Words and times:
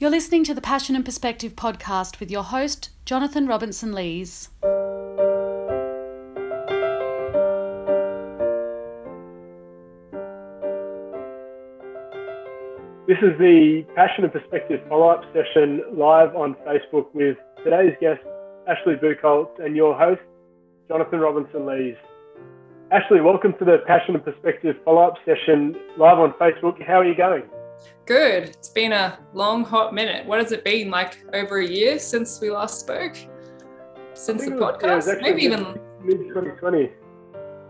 You're 0.00 0.08
listening 0.08 0.44
to 0.44 0.54
the 0.54 0.62
Passion 0.62 0.96
and 0.96 1.04
Perspective 1.04 1.54
podcast 1.54 2.20
with 2.20 2.30
your 2.30 2.42
host, 2.42 2.88
Jonathan 3.04 3.46
Robinson 3.46 3.92
Lees. 3.92 4.48
This 13.06 13.18
is 13.20 13.36
the 13.38 13.84
Passion 13.94 14.24
and 14.24 14.32
Perspective 14.32 14.80
follow 14.88 15.10
up 15.10 15.20
session 15.34 15.82
live 15.92 16.34
on 16.34 16.56
Facebook 16.66 17.12
with 17.12 17.36
today's 17.62 17.92
guest, 18.00 18.22
Ashlee 18.66 18.98
Bucholtz, 19.04 19.62
and 19.62 19.76
your 19.76 19.94
host, 19.94 20.22
Jonathan 20.88 21.20
Robinson 21.20 21.66
Lees. 21.66 21.96
Ashlee, 22.90 23.22
welcome 23.22 23.52
to 23.58 23.66
the 23.66 23.80
Passion 23.86 24.14
and 24.14 24.24
Perspective 24.24 24.76
follow 24.82 25.02
up 25.02 25.16
session 25.26 25.76
live 25.98 26.18
on 26.18 26.32
Facebook. 26.40 26.82
How 26.86 27.00
are 27.00 27.04
you 27.04 27.14
going? 27.14 27.42
Good. 28.06 28.44
It's 28.44 28.68
been 28.68 28.92
a 28.92 29.18
long, 29.34 29.64
hot 29.64 29.94
minute. 29.94 30.26
What 30.26 30.40
has 30.40 30.52
it 30.52 30.64
been 30.64 30.90
like 30.90 31.18
over 31.32 31.58
a 31.58 31.66
year 31.66 31.98
since 31.98 32.40
we 32.40 32.50
last 32.50 32.80
spoke? 32.80 33.16
Since 34.14 34.44
the 34.44 34.52
podcast? 34.52 35.06
yeah, 35.06 35.20
Maybe 35.20 35.42
even 35.42 35.78
mid 36.02 36.18
2020. 36.28 36.90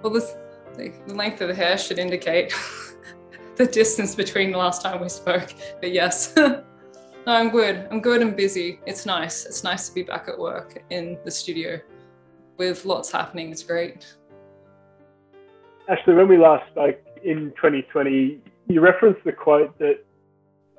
Well, 0.03 0.13
this 0.13 0.35
the 0.77 0.93
length 1.15 1.41
of 1.41 1.49
the 1.49 1.55
hair 1.55 1.77
should 1.77 1.99
indicate 1.99 2.55
the 3.57 3.67
distance 3.67 4.15
between 4.15 4.53
the 4.53 4.59
last 4.59 4.83
time 4.83 5.01
we 5.01 5.09
spoke. 5.09 5.53
But 5.81 5.93
yes, 5.93 6.35
no, 6.37 6.63
I'm 7.27 7.51
good. 7.51 7.87
I'm 7.91 8.01
good 8.01 8.23
and 8.23 8.37
busy. 8.37 8.81
It's 8.87 9.05
nice. 9.05 9.45
It's 9.45 9.63
nice 9.63 9.89
to 9.89 9.95
be 9.95 10.03
back 10.03 10.29
at 10.29 10.39
work 10.39 10.83
in 10.91 11.19
the 11.25 11.31
studio 11.31 11.81
with 12.57 12.85
lots 12.85 13.11
happening. 13.11 13.51
It's 13.51 13.63
great. 13.63 14.07
Ashlee, 15.89 16.17
when 16.17 16.29
we 16.29 16.39
last 16.39 16.71
spoke 16.71 17.01
in 17.25 17.53
2020, 17.57 18.41
you 18.71 18.81
referenced 18.81 19.25
the 19.25 19.33
quote 19.33 19.77
that 19.79 20.05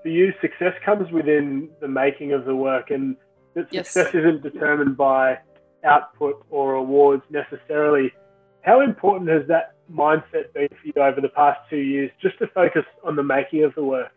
for 0.02 0.08
you, 0.08 0.34
success 0.42 0.74
comes 0.84 1.12
within 1.12 1.70
the 1.80 1.88
making 1.88 2.34
of 2.34 2.46
the 2.46 2.56
work, 2.56 2.90
and 2.90 3.16
that 3.54 3.68
Yes. 3.72 3.90
success 3.90 4.16
isn't 4.16 4.42
determined 4.42 4.98
by 4.98 5.38
output 5.84 6.46
or 6.50 6.76
awards 6.76 7.24
necessarily. 7.30 8.12
How 8.62 8.82
important 8.82 9.30
has 9.30 9.46
that 9.48 9.74
mindset 9.92 10.54
been 10.54 10.70
for 10.70 10.88
you 10.88 10.94
over 10.96 11.22
the 11.22 11.30
past 11.30 11.60
two 11.70 11.78
years, 11.78 12.12
just 12.22 12.38
to 12.40 12.48
focus 12.48 12.86
on 13.04 13.16
the 13.16 13.24
making 13.24 13.64
of 13.64 13.76
the 13.76 13.84
work? 13.84 14.12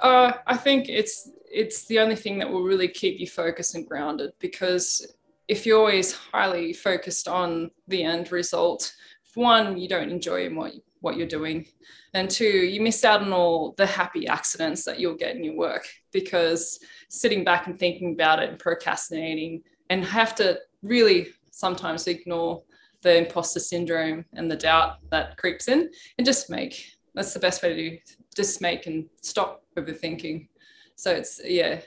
Uh, 0.00 0.32
I 0.46 0.56
think 0.56 0.88
it's 0.88 1.30
it's 1.50 1.84
the 1.86 2.00
only 2.00 2.16
thing 2.16 2.38
that 2.38 2.50
will 2.50 2.64
really 2.64 2.88
keep 2.88 3.20
you 3.20 3.28
focused 3.28 3.76
and 3.76 3.86
grounded 3.86 4.32
because 4.40 5.14
if 5.46 5.64
you're 5.64 5.78
always 5.78 6.12
highly 6.12 6.72
focused 6.72 7.28
on 7.28 7.70
the 7.86 8.02
end 8.02 8.32
result, 8.32 8.92
one, 9.34 9.76
you 9.76 9.88
don't 9.88 10.10
enjoy 10.10 10.48
what 10.52 10.74
what 11.04 11.16
you're 11.16 11.26
doing, 11.26 11.66
and 12.14 12.28
two, 12.28 12.44
you 12.44 12.80
miss 12.80 13.04
out 13.04 13.22
on 13.22 13.32
all 13.32 13.74
the 13.76 13.86
happy 13.86 14.26
accidents 14.26 14.84
that 14.84 14.98
you'll 14.98 15.16
get 15.16 15.36
in 15.36 15.44
your 15.44 15.56
work 15.56 15.86
because 16.12 16.80
sitting 17.08 17.44
back 17.44 17.66
and 17.66 17.78
thinking 17.78 18.14
about 18.14 18.42
it 18.42 18.48
and 18.50 18.58
procrastinating 18.58 19.62
and 19.90 20.04
have 20.04 20.34
to 20.34 20.58
really 20.82 21.28
sometimes 21.50 22.08
ignore 22.08 22.62
the 23.02 23.18
imposter 23.18 23.60
syndrome 23.60 24.24
and 24.32 24.50
the 24.50 24.56
doubt 24.56 24.96
that 25.10 25.36
creeps 25.36 25.68
in 25.68 25.90
and 26.18 26.24
just 26.24 26.48
make 26.50 26.90
that's 27.14 27.32
the 27.32 27.38
best 27.38 27.62
way 27.62 27.68
to 27.68 27.90
do 27.90 27.98
just 28.34 28.60
make 28.60 28.86
and 28.86 29.06
stop 29.22 29.62
overthinking. 29.78 30.48
So 30.96 31.12
it's 31.12 31.40
yeah 31.44 31.80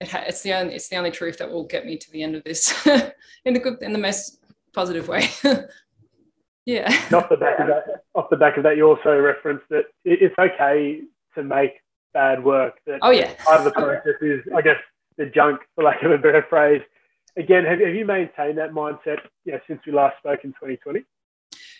it 0.00 0.08
ha- 0.08 0.24
it's 0.26 0.42
the 0.42 0.54
only 0.54 0.74
it's 0.74 0.88
the 0.88 0.96
only 0.96 1.10
truth 1.10 1.38
that 1.38 1.50
will 1.50 1.64
get 1.64 1.86
me 1.86 1.96
to 1.96 2.10
the 2.10 2.22
end 2.22 2.34
of 2.34 2.44
this 2.44 2.74
in 3.44 3.54
the 3.54 3.60
good 3.60 3.82
in 3.82 3.92
the 3.92 3.98
most 3.98 4.38
positive 4.72 5.08
way 5.08 5.28
yeah 6.70 6.88
off 7.12 7.28
the 7.28 7.36
back 7.36 7.58
of 7.58 7.66
that, 7.66 8.04
off 8.14 8.30
the 8.30 8.36
back 8.36 8.56
of 8.56 8.62
that, 8.62 8.76
you 8.76 8.86
also 8.86 9.18
referenced 9.18 9.64
that 9.70 9.84
it's 10.04 10.34
okay 10.38 11.02
to 11.34 11.42
make 11.42 11.72
bad 12.12 12.42
work. 12.42 12.74
That 12.86 12.98
oh 13.02 13.10
yeah 13.10 13.34
part 13.44 13.58
of 13.58 13.64
the 13.64 13.72
process 13.72 14.20
is, 14.20 14.40
I 14.54 14.62
guess, 14.62 14.76
the 15.16 15.26
junk, 15.26 15.60
for 15.74 15.84
lack 15.84 16.02
of 16.02 16.10
a 16.10 16.18
better 16.18 16.44
phrase. 16.48 16.82
Again, 17.36 17.64
have, 17.64 17.80
have 17.80 17.94
you 17.94 18.04
maintained 18.04 18.58
that 18.58 18.72
mindset 18.72 19.18
know, 19.46 19.58
since 19.66 19.80
we 19.86 19.92
last 19.92 20.18
spoke 20.18 20.40
in 20.44 20.50
2020? 20.50 21.04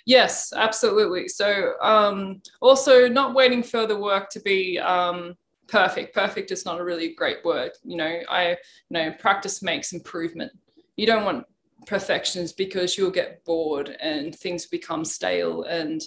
Yes, 0.06 0.52
absolutely. 0.54 1.28
So, 1.28 1.74
um, 1.82 2.40
also 2.60 3.08
not 3.08 3.34
waiting 3.34 3.62
for 3.62 3.86
the 3.86 3.98
work 3.98 4.30
to 4.30 4.40
be 4.40 4.78
um, 4.78 5.34
perfect. 5.68 6.14
Perfect 6.14 6.50
is 6.50 6.64
not 6.64 6.80
a 6.80 6.84
really 6.84 7.14
great 7.14 7.44
word. 7.44 7.72
You 7.84 7.96
know, 7.96 8.20
I 8.28 8.50
you 8.50 8.56
know 8.90 9.12
practice 9.18 9.62
makes 9.62 9.92
improvement. 9.92 10.52
You 10.96 11.06
don't 11.06 11.24
want 11.24 11.46
perfections 11.86 12.52
because 12.52 12.96
you'll 12.96 13.10
get 13.10 13.44
bored 13.44 13.96
and 14.00 14.34
things 14.34 14.66
become 14.66 15.04
stale. 15.04 15.64
And 15.64 16.00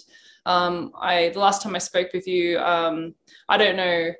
um, 0.46 0.92
I 1.00 1.30
the 1.30 1.40
last 1.40 1.62
time 1.62 1.74
I 1.74 1.78
spoke 1.78 2.12
with 2.12 2.26
you, 2.26 2.58
um, 2.58 3.14
I 3.48 3.56
don't 3.56 3.76
know. 3.76 4.12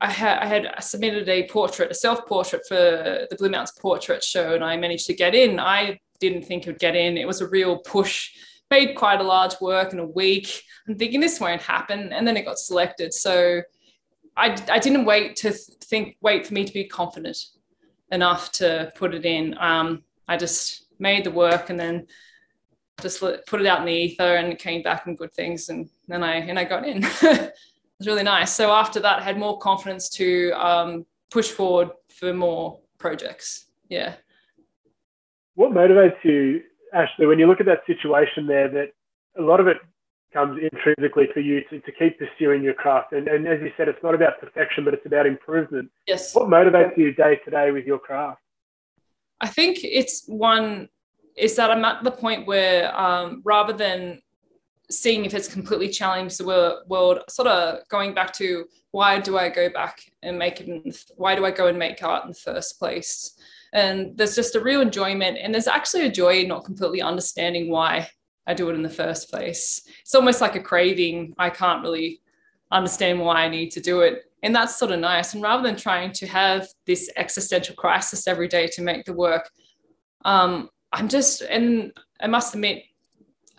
I 0.00 0.10
had 0.10 0.38
I 0.38 0.46
had 0.46 0.74
submitted 0.80 1.28
a 1.28 1.48
portrait, 1.48 1.90
a 1.90 1.94
self 1.94 2.26
portrait 2.26 2.62
for 2.68 2.74
the 3.30 3.36
Blue 3.36 3.48
Mountains 3.48 3.78
Portrait 3.80 4.22
Show, 4.22 4.54
and 4.54 4.64
I 4.64 4.76
managed 4.76 5.06
to 5.06 5.14
get 5.14 5.34
in. 5.34 5.58
I 5.58 6.00
didn't 6.20 6.42
think 6.42 6.66
it 6.66 6.70
would 6.70 6.80
get 6.80 6.96
in. 6.96 7.16
It 7.16 7.26
was 7.26 7.40
a 7.40 7.48
real 7.48 7.78
push 7.78 8.30
made 8.70 8.94
quite 8.94 9.20
a 9.20 9.24
large 9.24 9.60
work 9.60 9.92
in 9.92 9.98
a 9.98 10.06
week. 10.06 10.62
I'm 10.86 10.96
thinking 10.96 11.20
this 11.20 11.40
won't 11.40 11.62
happen, 11.62 12.12
and 12.12 12.26
then 12.26 12.36
it 12.36 12.44
got 12.44 12.58
selected. 12.58 13.14
So 13.14 13.62
I, 14.36 14.56
I 14.70 14.78
didn't 14.78 15.04
wait 15.04 15.36
to 15.36 15.52
think 15.52 16.16
wait 16.20 16.46
for 16.46 16.54
me 16.54 16.64
to 16.64 16.72
be 16.72 16.84
confident 16.84 17.38
enough 18.10 18.52
to 18.52 18.92
put 18.94 19.14
it 19.14 19.24
in. 19.24 19.56
Um, 19.58 20.04
I 20.26 20.36
just 20.36 20.86
made 20.98 21.24
the 21.24 21.30
work 21.30 21.70
and 21.70 21.78
then 21.78 22.06
just 23.00 23.20
put 23.20 23.60
it 23.60 23.66
out 23.66 23.80
in 23.80 23.86
the 23.86 23.92
ether, 23.92 24.36
and 24.36 24.52
it 24.52 24.58
came 24.58 24.82
back 24.82 25.06
in 25.06 25.14
good 25.14 25.32
things, 25.32 25.68
and 25.68 25.88
then 26.08 26.22
I 26.22 26.36
and 26.36 26.58
I 26.58 26.64
got 26.64 26.86
in. 26.86 27.04
it 27.22 27.54
was 27.98 28.06
really 28.06 28.22
nice. 28.22 28.52
So 28.52 28.70
after 28.70 29.00
that, 29.00 29.20
I 29.20 29.22
had 29.22 29.38
more 29.38 29.58
confidence 29.58 30.08
to 30.10 30.50
um, 30.52 31.06
push 31.30 31.48
forward 31.48 31.90
for 32.08 32.32
more 32.32 32.80
projects. 32.98 33.66
Yeah. 33.88 34.14
What 35.54 35.72
motivates 35.72 36.22
you, 36.24 36.62
Ashlee, 36.94 37.26
when 37.26 37.38
you 37.38 37.46
look 37.46 37.60
at 37.60 37.66
that 37.66 37.82
situation 37.86 38.46
there, 38.46 38.68
that 38.68 38.92
a 39.38 39.42
lot 39.42 39.60
of 39.60 39.66
it 39.66 39.78
comes 40.32 40.60
intrinsically 40.60 41.26
for 41.32 41.40
you 41.40 41.62
to, 41.70 41.80
to 41.80 41.92
keep 41.92 42.18
pursuing 42.18 42.62
your 42.62 42.74
craft? 42.74 43.12
And, 43.12 43.26
and 43.28 43.46
as 43.46 43.60
you 43.60 43.70
said, 43.76 43.88
it's 43.88 44.02
not 44.02 44.14
about 44.14 44.40
perfection, 44.40 44.84
but 44.84 44.94
it's 44.94 45.06
about 45.06 45.26
improvement. 45.26 45.90
Yes. 46.06 46.34
What 46.34 46.48
motivates 46.48 46.96
you 46.96 47.12
day 47.12 47.40
to 47.44 47.50
day 47.50 47.70
with 47.70 47.86
your 47.86 47.98
craft? 47.98 48.40
I 49.40 49.48
think 49.48 49.78
it's 49.82 50.24
one 50.26 50.88
is 51.36 51.54
that 51.56 51.70
I'm 51.70 51.84
at 51.84 52.02
the 52.02 52.10
point 52.10 52.46
where 52.46 52.94
um, 52.98 53.42
rather 53.44 53.72
than 53.72 54.20
seeing 54.90 55.24
if 55.24 55.34
it's 55.34 55.48
completely 55.48 55.88
challenged 55.88 56.38
the 56.38 56.82
world, 56.88 57.22
sort 57.28 57.48
of 57.48 57.86
going 57.88 58.14
back 58.14 58.32
to 58.34 58.64
why 58.90 59.20
do 59.20 59.36
I 59.36 59.48
go 59.48 59.68
back 59.68 60.00
and 60.22 60.38
make 60.38 60.60
it? 60.60 61.04
Why 61.16 61.34
do 61.34 61.44
I 61.44 61.50
go 61.50 61.66
and 61.66 61.78
make 61.78 62.02
art 62.02 62.24
in 62.24 62.30
the 62.30 62.34
first 62.34 62.78
place? 62.78 63.34
And 63.72 64.16
there's 64.16 64.34
just 64.34 64.56
a 64.56 64.60
real 64.60 64.80
enjoyment, 64.80 65.38
and 65.40 65.52
there's 65.52 65.68
actually 65.68 66.06
a 66.06 66.10
joy 66.10 66.40
in 66.40 66.48
not 66.48 66.64
completely 66.64 67.02
understanding 67.02 67.70
why 67.70 68.08
I 68.46 68.54
do 68.54 68.70
it 68.70 68.74
in 68.74 68.82
the 68.82 68.88
first 68.88 69.30
place. 69.30 69.82
It's 70.00 70.14
almost 70.14 70.40
like 70.40 70.56
a 70.56 70.60
craving. 70.60 71.34
I 71.38 71.50
can't 71.50 71.82
really 71.82 72.22
understand 72.72 73.20
why 73.20 73.44
I 73.44 73.48
need 73.48 73.70
to 73.72 73.80
do 73.80 74.00
it. 74.00 74.27
And 74.42 74.54
that's 74.54 74.78
sort 74.78 74.92
of 74.92 75.00
nice. 75.00 75.34
And 75.34 75.42
rather 75.42 75.62
than 75.62 75.76
trying 75.76 76.12
to 76.12 76.26
have 76.26 76.68
this 76.86 77.10
existential 77.16 77.74
crisis 77.74 78.26
every 78.26 78.48
day 78.48 78.68
to 78.68 78.82
make 78.82 79.04
the 79.04 79.12
work, 79.12 79.50
um, 80.24 80.70
I'm 80.92 81.08
just, 81.08 81.42
and 81.42 81.92
I 82.20 82.28
must 82.28 82.54
admit, 82.54 82.84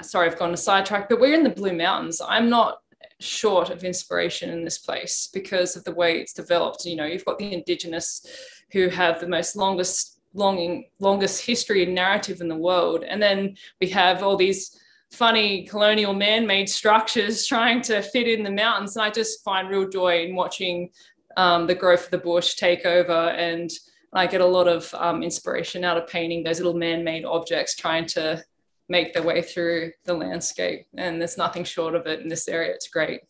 sorry, 0.01 0.28
I've 0.28 0.40
gone 0.40 0.51
to 0.51 0.57
sidetrack, 0.57 1.09
but 1.09 1.19
we're 1.19 1.34
in 1.34 1.44
the 1.44 1.50
Blue 1.50 1.73
Mountains. 1.73 2.22
I'm 2.25 2.50
not 2.50 2.79
short 3.19 3.69
of 3.69 3.84
inspiration 3.84 4.50
in 4.50 4.63
this 4.63 4.78
place 4.78 5.29
because 5.34 5.75
of 5.75 5.84
the 5.84 5.94
way 5.94 6.19
it's 6.19 6.34
developed. 6.34 6.85
You 6.85 6.96
know, 6.96 7.06
you've 7.06 7.25
got 7.25 7.38
the 7.38 7.53
indigenous 7.53 8.25
who 8.72 8.88
have 8.90 9.19
the 9.19 9.28
most 9.28 9.56
longest 9.56 10.19
longing 10.34 10.85
longest 11.00 11.44
history 11.46 11.84
and 11.84 11.96
narrative 11.96 12.40
in 12.40 12.47
the 12.47 12.56
world 12.56 13.03
and 13.03 13.19
then 13.22 13.56
we 13.81 13.90
have 13.90 14.22
all 14.22 14.38
these 14.38 14.79
funny 15.12 15.64
colonial 15.64 16.14
man-made 16.14 16.70
structures 16.70 17.46
trying 17.53 17.81
to 17.81 18.02
fit 18.02 18.28
in 18.28 18.44
the 18.44 18.52
mountains. 18.52 18.96
And 18.96 19.03
i 19.03 19.09
just 19.09 19.44
find 19.44 19.70
real 19.70 19.90
joy 19.90 20.24
in 20.24 20.36
watching 20.36 20.90
um, 21.38 21.68
the 21.68 21.75
growth 21.75 22.06
of 22.06 22.12
the 22.12 22.18
bush 22.18 22.56
take 22.56 22.85
over 22.85 23.11
and 23.11 23.70
i 24.14 24.26
get 24.26 24.41
a 24.41 24.46
lot 24.46 24.67
of 24.67 24.94
um, 24.96 25.23
inspiration 25.23 25.84
out 25.84 25.97
of 25.97 26.08
painting 26.08 26.44
those 26.44 26.59
little 26.59 26.73
man-made 26.73 27.26
objects 27.26 27.76
trying 27.76 28.06
to 28.08 28.44
make 28.90 29.14
their 29.14 29.23
way 29.23 29.41
through 29.41 29.91
the 30.03 30.14
landscape. 30.14 30.88
And 30.97 31.22
there's 31.22 31.38
nothing 31.38 31.64
short 31.64 31.96
of 31.96 32.08
it 32.08 32.22
in 32.22 32.28
this 32.28 32.47
area. 32.47 32.73
It's 32.73 32.88
great. 32.88 33.22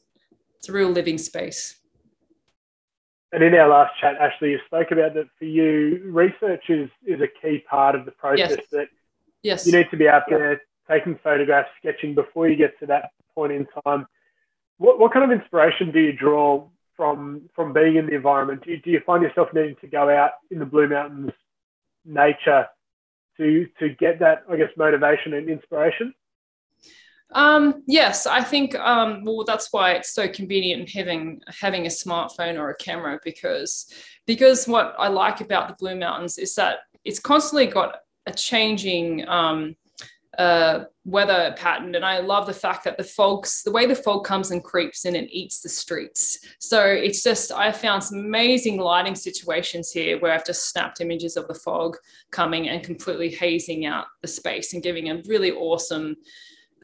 It's 0.58 0.70
a 0.70 0.72
real 0.72 0.90
living 0.90 1.18
space. 1.18 1.76
And 3.32 3.44
in 3.44 3.54
our 3.54 3.70
last 3.70 3.92
chat, 4.00 4.18
Ashlee, 4.20 4.52
you 4.52 4.60
spoke 4.66 4.92
about 4.92 5.14
that 5.14 5.28
for 5.38 5.46
you, 5.46 6.02
research 6.06 6.64
is, 6.70 6.90
is 7.06 7.22
a 7.22 7.28
key 7.42 7.64
part 7.70 7.94
of 7.94 8.06
the 8.06 8.12
process 8.12 8.52
Yes. 8.52 8.60
that 8.72 8.88
yes. 9.44 9.68
you 9.68 9.74
need 9.74 9.88
to 9.92 9.98
be 9.98 10.08
out 10.08 10.24
there 10.28 10.62
taking 10.90 11.20
photographs, 11.24 11.70
sketching 11.80 12.16
before 12.16 12.48
you 12.48 12.56
get 12.56 12.78
to 12.80 12.86
that 12.88 13.12
point 13.36 13.52
in 13.52 13.68
time. 13.86 14.08
What, 14.78 15.00
what 15.00 15.14
kind 15.14 15.30
of 15.30 15.38
inspiration 15.38 15.92
do 15.92 16.00
you 16.00 16.14
draw 16.14 16.68
from 16.96 17.50
from 17.56 17.74
being 17.74 17.96
in 17.96 18.08
the 18.08 18.16
environment? 18.16 18.64
Do 18.64 18.72
you, 18.72 18.82
do 18.82 18.92
you 18.92 19.02
find 19.06 19.24
yourself 19.24 19.50
needing 19.54 19.76
to 19.82 19.88
go 19.88 20.10
out 20.10 20.32
in 20.52 20.60
the 20.60 20.66
Blue 20.66 20.88
Mountains, 20.88 21.32
nature, 22.06 22.68
to 23.38 23.68
to 23.80 23.90
get 23.90 24.20
that, 24.20 24.44
I 24.50 24.58
guess, 24.58 24.70
motivation 24.78 25.34
and 25.34 25.50
inspiration? 25.50 26.14
Um, 27.32 27.84
yes, 27.86 28.26
I 28.26 28.44
think 28.44 28.76
um, 28.76 29.24
well 29.24 29.44
that's 29.46 29.72
why 29.72 29.92
it's 29.92 30.14
so 30.14 30.28
convenient 30.28 30.90
having 30.90 31.42
having 31.48 31.86
a 31.86 31.90
smartphone 31.90 32.58
or 32.60 32.72
a 32.72 32.76
camera 32.76 33.20
because 33.24 33.94
because 34.26 34.68
what 34.68 34.96
I 34.98 35.08
like 35.10 35.42
about 35.42 35.68
the 35.68 35.76
Blue 35.76 35.96
Mountains 35.96 36.38
is 36.38 36.56
that 36.56 36.80
it's 37.06 37.20
constantly 37.20 37.68
got 37.68 37.98
a 38.26 38.34
changing 38.34 39.28
um, 39.28 39.76
uh, 40.40 40.86
weather 41.04 41.54
pattern. 41.58 41.96
And 41.96 42.06
I 42.06 42.20
love 42.20 42.48
the 42.48 42.54
fact 42.54 42.86
that 42.86 42.98
the 42.98 43.04
fogs, 43.04 43.62
the 43.64 43.72
way 43.72 43.86
the 43.86 43.94
fog 43.94 44.24
comes 44.24 44.52
and 44.52 44.64
creeps 44.64 45.04
in 45.04 45.18
and 45.18 45.28
eats 45.30 45.60
the 45.60 45.68
streets. 45.68 46.40
So 46.60 46.86
it's 46.86 47.22
just, 47.22 47.52
I 47.52 47.74
found 47.74 48.06
some 48.06 48.20
amazing 48.20 48.78
lighting 48.78 49.16
situations 49.16 49.92
here 49.92 50.18
where 50.20 50.32
I've 50.32 50.46
just 50.46 50.72
snapped 50.72 51.02
images 51.02 51.36
of 51.36 51.48
the 51.50 51.54
fog 51.54 51.98
coming 52.32 52.70
and 52.70 52.82
completely 52.82 53.30
hazing 53.30 53.86
out 53.86 54.06
the 54.22 54.30
space 54.30 54.74
and 54.74 54.82
giving 54.82 55.10
a 55.10 55.22
really 55.28 55.52
awesome 55.52 56.16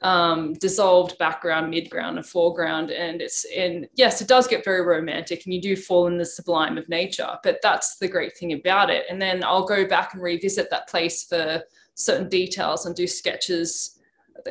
um, 0.02 0.52
dissolved 0.56 1.18
background, 1.18 1.74
midground, 1.74 2.18
and 2.18 2.26
foreground. 2.26 2.92
And 2.92 3.22
it's 3.22 3.46
and 3.56 3.88
yes, 3.96 4.22
it 4.22 4.28
does 4.28 4.48
get 4.48 4.66
very 4.66 4.82
romantic, 4.82 5.46
and 5.46 5.54
you 5.54 5.62
do 5.62 5.78
fall 5.78 6.08
in 6.08 6.18
the 6.18 6.26
sublime 6.26 6.78
of 6.78 6.90
nature. 6.90 7.30
But 7.42 7.60
that's 7.64 7.98
the 7.98 8.10
great 8.10 8.38
thing 8.38 8.52
about 8.52 8.90
it. 8.90 9.06
And 9.10 9.22
then 9.22 9.44
I'll 9.44 9.66
go 9.66 9.88
back 9.88 10.14
and 10.14 10.22
revisit 10.22 10.70
that 10.70 10.90
place 10.90 11.24
for 11.24 11.64
certain 11.96 12.30
details 12.30 12.86
and 12.86 12.96
do 12.96 13.08
sketches, 13.08 14.00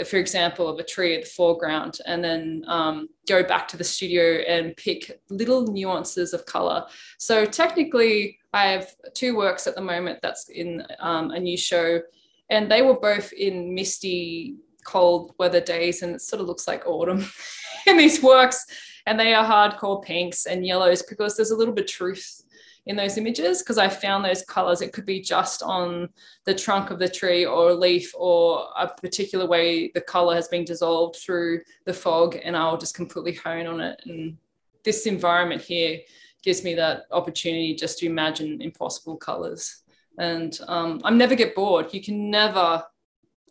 for 0.06 0.17
example, 0.17 0.67
of 0.67 0.79
a 0.79 0.82
tree 0.82 1.14
at 1.14 1.23
the 1.23 1.31
foreground, 1.31 1.99
and 2.06 2.25
then 2.25 2.64
um, 2.67 3.08
go 3.29 3.43
back 3.44 3.69
to 3.69 3.76
the 3.76 3.85
studio 3.85 4.43
and 4.49 4.76
pick 4.76 5.20
little 5.31 5.67
nuances 5.67 6.32
of 6.32 6.44
color. 6.46 6.85
So 7.19 7.44
technically, 7.44 8.38
I 8.52 8.69
have 8.69 8.94
two 9.14 9.37
works 9.37 9.67
at 9.67 9.75
the 9.75 9.82
moment 9.82 10.20
that's 10.23 10.49
in 10.49 10.85
um, 11.00 11.31
a 11.31 11.38
new 11.38 11.56
show, 11.56 12.00
and 12.50 12.70
they 12.70 12.82
were 12.82 12.99
both 12.99 13.32
in 13.32 13.75
misty, 13.75 14.56
cold 14.85 15.35
weather 15.38 15.61
days, 15.61 16.02
and 16.02 16.14
it 16.14 16.23
sort 16.23 16.40
of 16.40 16.49
looks 16.49 16.67
like 16.67 16.87
autumn 16.87 17.25
in 17.87 17.97
these 17.97 18.23
works. 18.23 18.67
And 19.06 19.20
they 19.20 19.35
are 19.35 19.44
hardcore 19.44 20.02
pinks 20.02 20.47
and 20.47 20.67
yellows 20.67 21.02
because 21.02 21.37
there's 21.37 21.50
a 21.50 21.56
little 21.56 21.75
bit 21.75 21.85
of 21.85 21.90
truth 21.90 22.43
in 22.86 22.96
those 22.96 23.16
images 23.16 23.62
because 23.62 23.78
I 23.78 23.88
found 23.88 24.25
those 24.25 24.42
colors. 24.42 24.82
It 24.82 24.92
could 24.92 25.06
be 25.06 25.20
just 25.20 25.62
on 25.62 26.08
the 26.44 26.54
trunk 26.54 26.90
of 26.90 26.98
the 26.98 27.08
tree 27.08 27.46
or 27.46 27.70
a 27.70 27.75
leaf 27.75 28.12
or 28.14 28.69
a 28.78 28.88
particular 28.88 29.46
way 29.46 29.90
the 29.94 30.00
color 30.00 30.34
has 30.34 30.48
been 30.48 30.64
dissolved 30.64 31.16
through 31.16 31.60
the 31.86 31.94
fog, 31.94 32.36
and 32.42 32.56
I'll 32.56 32.76
just 32.76 32.94
completely 32.94 33.34
hone 33.34 33.66
on 33.66 33.81
it. 33.81 34.00
And 34.06 34.36
this 34.84 35.06
environment 35.06 35.62
here 35.62 36.00
gives 36.42 36.62
me 36.62 36.75
that 36.75 37.04
opportunity 37.10 37.75
just 37.75 37.98
to 37.98 38.06
imagine 38.06 38.60
impossible 38.60 39.16
colors. 39.16 39.82
And 40.19 40.56
um, 40.69 41.00
I 41.02 41.10
never 41.10 41.34
get 41.34 41.54
bored. 41.54 41.92
You 41.92 42.02
can 42.02 42.30
never, 42.30 42.84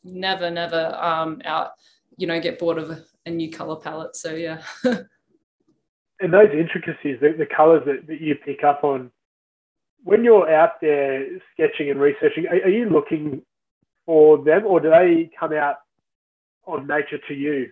never, 0.04 0.50
never 0.52 0.96
um, 0.96 1.42
out, 1.44 1.72
you 2.18 2.28
know, 2.28 2.40
get 2.40 2.60
bored 2.60 2.78
of 2.78 2.92
a, 2.92 3.04
a 3.26 3.32
new 3.32 3.52
color 3.52 3.76
palette. 3.78 4.16
So 4.16 4.34
yeah. 4.36 4.62
and 4.84 6.34
those 6.34 6.52
intricacies, 6.54 7.18
the, 7.20 7.34
the 7.38 7.48
colors 7.48 7.82
that, 7.86 8.08
that 8.08 8.22
you 8.22 8.36
pick 8.36 8.64
up 8.64 8.84
on, 8.84 9.12
when 10.04 10.24
you're 10.24 10.50
out 10.50 10.82
there 10.82 11.26
sketching 11.54 11.90
and 11.90 12.00
researching, 12.00 12.48
are, 12.48 12.56
are, 12.56 12.70
you 12.70 12.90
looking 12.90 13.42
for 14.06 14.44
them 14.44 14.66
or 14.66 14.80
do 14.80 14.90
they 14.90 15.30
come 15.40 15.54
out 15.54 15.78
on 16.66 16.88
nature 16.88 17.20
to 17.28 17.34
you? 17.34 17.72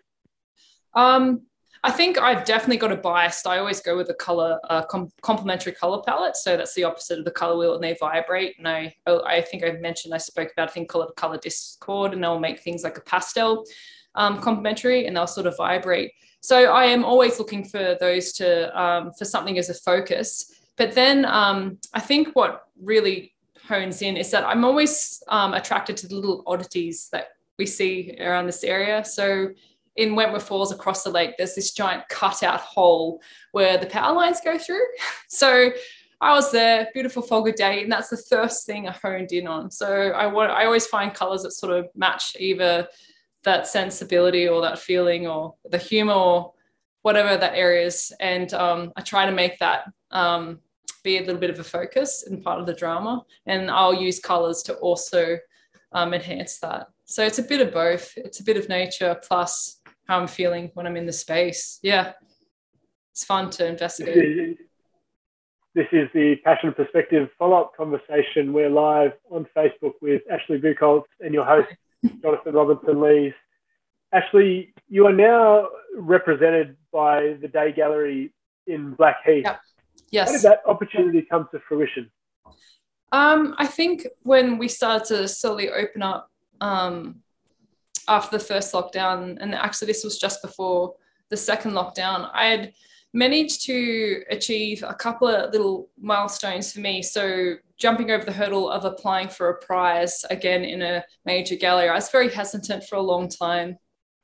Um, 0.94 1.42
I 1.84 1.92
think 1.92 2.20
I've 2.20 2.46
definitely 2.46 2.78
got 2.78 2.92
a 2.92 2.96
bias. 2.96 3.46
I 3.46 3.58
always 3.58 3.82
go 3.82 3.98
with 3.98 4.10
a 4.10 4.14
color, 4.14 4.60
uh, 4.70 4.84
com- 4.84 5.12
complementary 5.22 5.72
color 5.72 6.02
palette. 6.06 6.38
So 6.38 6.56
that's 6.56 6.76
the 6.76 6.84
opposite 6.84 7.18
of 7.20 7.26
the 7.26 7.32
color 7.32 7.58
wheel, 7.58 7.74
and 7.74 7.84
they 7.84 7.96
vibrate. 8.00 8.56
And 8.60 8.68
I, 8.68 8.96
oh, 9.08 9.24
I 9.26 9.42
think 9.42 9.64
I've 9.64 9.82
mentioned 9.82 10.14
I 10.14 10.20
spoke 10.20 10.52
about 10.52 10.70
a 10.70 10.72
thing 10.72 10.86
called 10.86 11.16
color 11.16 11.38
discord, 11.38 12.14
and 12.14 12.24
they'll 12.24 12.40
make 12.40 12.60
things 12.60 12.84
like 12.84 12.98
a 12.98 13.02
pastel 13.02 13.66
um, 14.14 14.40
complementary, 14.42 15.08
and 15.08 15.16
they'll 15.16 15.26
sort 15.26 15.48
of 15.48 15.58
vibrate. 15.58 16.12
So 16.42 16.72
I 16.72 16.86
am 16.86 17.04
always 17.04 17.40
looking 17.40 17.64
for 17.64 17.98
those 18.00 18.34
to 18.34 18.80
um, 18.80 19.12
for 19.14 19.26
something 19.26 19.58
as 19.58 19.70
a 19.70 19.74
focus. 19.74 20.61
But 20.78 20.94
then 20.94 21.26
um, 21.26 21.78
I 21.94 22.00
think 22.00 22.36
what 22.36 22.68
really 22.82 23.34
hones 23.68 24.02
in 24.02 24.18
is 24.18 24.32
that 24.32 24.46
I'm 24.46 24.66
always 24.66 25.24
um, 25.28 25.54
attracted 25.54 25.98
to 25.98 26.08
the 26.08 26.16
little 26.16 26.44
oddities 26.48 27.10
that 27.12 27.30
we 27.58 27.66
see 27.66 28.18
around 28.20 28.48
this 28.48 28.64
area. 28.64 29.06
So 29.06 29.50
in 29.96 30.16
Wentworth 30.16 30.48
Falls 30.48 30.72
across 30.72 31.04
the 31.04 31.10
lake, 31.10 31.36
there's 31.38 31.56
this 31.56 31.72
giant 31.72 32.08
cutout 32.10 32.62
hole 32.62 33.22
where 33.52 33.78
the 33.78 33.86
power 33.86 34.16
lines 34.16 34.40
go 34.44 34.58
through. 34.58 34.86
So 35.28 35.72
I 36.20 36.34
was 36.34 36.52
there, 36.52 36.90
beautiful 36.94 37.24
foggy 37.24 37.54
day, 37.54 37.82
and 37.82 37.92
that's 37.92 38.10
the 38.10 38.18
first 38.18 38.66
thing 38.66 38.88
I 38.88 38.92
honed 38.92 39.32
in 39.32 39.48
on. 39.48 39.72
So 39.72 40.10
I 40.10 40.28
want, 40.28 40.52
I 40.52 40.66
always 40.66 40.86
find 40.86 41.14
colors 41.14 41.42
that 41.44 41.52
sort 41.52 41.74
of 41.74 41.88
match 41.96 42.36
either 42.38 42.88
that 43.44 43.66
sensibility 43.66 44.48
or 44.48 44.62
that 44.62 44.78
feeling 44.78 45.26
or 45.26 45.56
the 45.70 45.80
humor 45.80 46.14
or 46.14 46.54
whatever 47.02 47.38
that 47.38 47.56
area 47.56 47.88
is. 47.88 48.14
And 48.20 48.54
um, 48.54 48.92
I 48.96 49.02
try 49.02 49.26
to 49.26 49.32
make 49.32 49.58
that 49.60 49.86
um, 50.12 50.60
be 51.04 51.18
a 51.18 51.22
little 51.22 51.40
bit 51.40 51.50
of 51.50 51.60
a 51.60 51.64
focus 51.64 52.26
and 52.28 52.44
part 52.44 52.60
of 52.60 52.66
the 52.66 52.74
drama. 52.74 53.24
And 53.46 53.70
I'll 53.72 53.94
use 53.94 54.20
colors 54.20 54.62
to 54.64 54.76
also 54.76 55.38
um, 55.94 56.14
enhance 56.14 56.60
that. 56.60 56.88
So 57.06 57.26
it's 57.26 57.40
a 57.40 57.44
bit 57.44 57.62
of 57.62 57.74
both. 57.74 58.14
It's 58.16 58.40
a 58.40 58.44
bit 58.44 58.58
of 58.58 58.70
nature 58.70 59.20
plus 59.28 59.82
how 60.08 60.20
I'm 60.20 60.28
feeling 60.28 60.72
when 60.74 60.88
I'm 60.88 60.98
in 60.98 61.06
the 61.06 61.14
space. 61.14 61.80
Yeah, 61.82 62.14
it's 63.12 63.26
fun 63.26 63.50
to 63.52 63.68
investigate. 63.68 64.58
This 65.74 65.88
is 65.94 66.10
the 66.14 66.36
Passion 66.44 66.74
Perspective 66.74 67.30
follow 67.40 67.62
up 67.62 67.72
conversation. 67.78 68.52
We're 68.52 68.70
live 68.70 69.14
on 69.30 69.48
Facebook 69.56 69.94
with 70.02 70.22
Ashlee 70.30 70.62
Bucholtz 70.62 71.06
and 71.22 71.34
your 71.34 71.46
host, 71.46 71.70
Jonathan 72.22 72.54
Robinson 72.54 73.02
Lees. 73.02 73.34
Ashlee, 74.14 74.74
you 74.90 75.06
are 75.08 75.14
now 75.14 75.70
represented 75.96 76.76
by 76.92 77.38
the 77.42 77.48
Day 77.48 77.72
Gallery 77.72 78.34
in 78.68 78.96
Blackheath. 78.96 79.46
Yep. 79.46 79.62
Yes. 80.12 80.30
How 80.30 80.34
did 80.34 80.42
that 80.44 80.60
opportunity 80.68 81.22
come 81.30 81.48
to 81.52 81.60
fruition? 81.68 82.12
Um, 83.14 83.56
I 83.58 83.68
think 83.68 84.08
when 84.24 84.58
we 84.58 84.68
started 84.68 85.06
to 85.08 85.28
slowly 85.28 85.70
open 85.70 86.02
up 86.02 86.30
um, 86.62 87.22
after 88.08 88.38
the 88.38 88.44
first 88.44 88.74
lockdown, 88.74 89.38
and 89.40 89.56
actually 89.56 89.88
this 89.88 90.04
was 90.04 90.18
just 90.18 90.42
before 90.42 90.96
the 91.30 91.38
second 91.38 91.72
lockdown, 91.72 92.30
I 92.34 92.46
had 92.48 92.74
managed 93.14 93.66
to 93.66 94.24
achieve 94.30 94.84
a 94.88 94.94
couple 94.94 95.28
of 95.28 95.52
little 95.52 95.90
milestones 96.00 96.72
for 96.72 96.80
me. 96.80 97.02
So 97.02 97.56
jumping 97.78 98.12
over 98.12 98.24
the 98.24 98.32
hurdle 98.32 98.70
of 98.70 98.86
applying 98.86 99.28
for 99.28 99.50
a 99.50 99.58
prize 99.58 100.24
again 100.30 100.64
in 100.64 100.82
a 100.82 101.04
major 101.26 101.56
gallery, 101.56 101.90
I 101.90 101.96
was 101.96 102.10
very 102.10 102.30
hesitant 102.30 102.86
for 102.86 102.96
a 102.96 103.02
long 103.02 103.28
time 103.28 103.78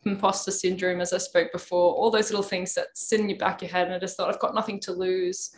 imposter 0.05 0.51
syndrome, 0.51 1.01
as 1.01 1.11
I 1.11 1.17
spoke 1.17 1.51
before, 1.51 1.93
all 1.93 2.09
those 2.09 2.29
little 2.29 2.43
things 2.43 2.73
that 2.75 2.97
sit 2.97 3.19
in 3.19 3.29
your 3.29 3.37
back 3.37 3.57
of 3.57 3.63
your 3.63 3.71
head. 3.71 3.87
And 3.87 3.95
I 3.95 3.99
just 3.99 4.15
thought, 4.15 4.29
I've 4.29 4.39
got 4.39 4.55
nothing 4.55 4.79
to 4.81 4.93
lose. 4.93 5.51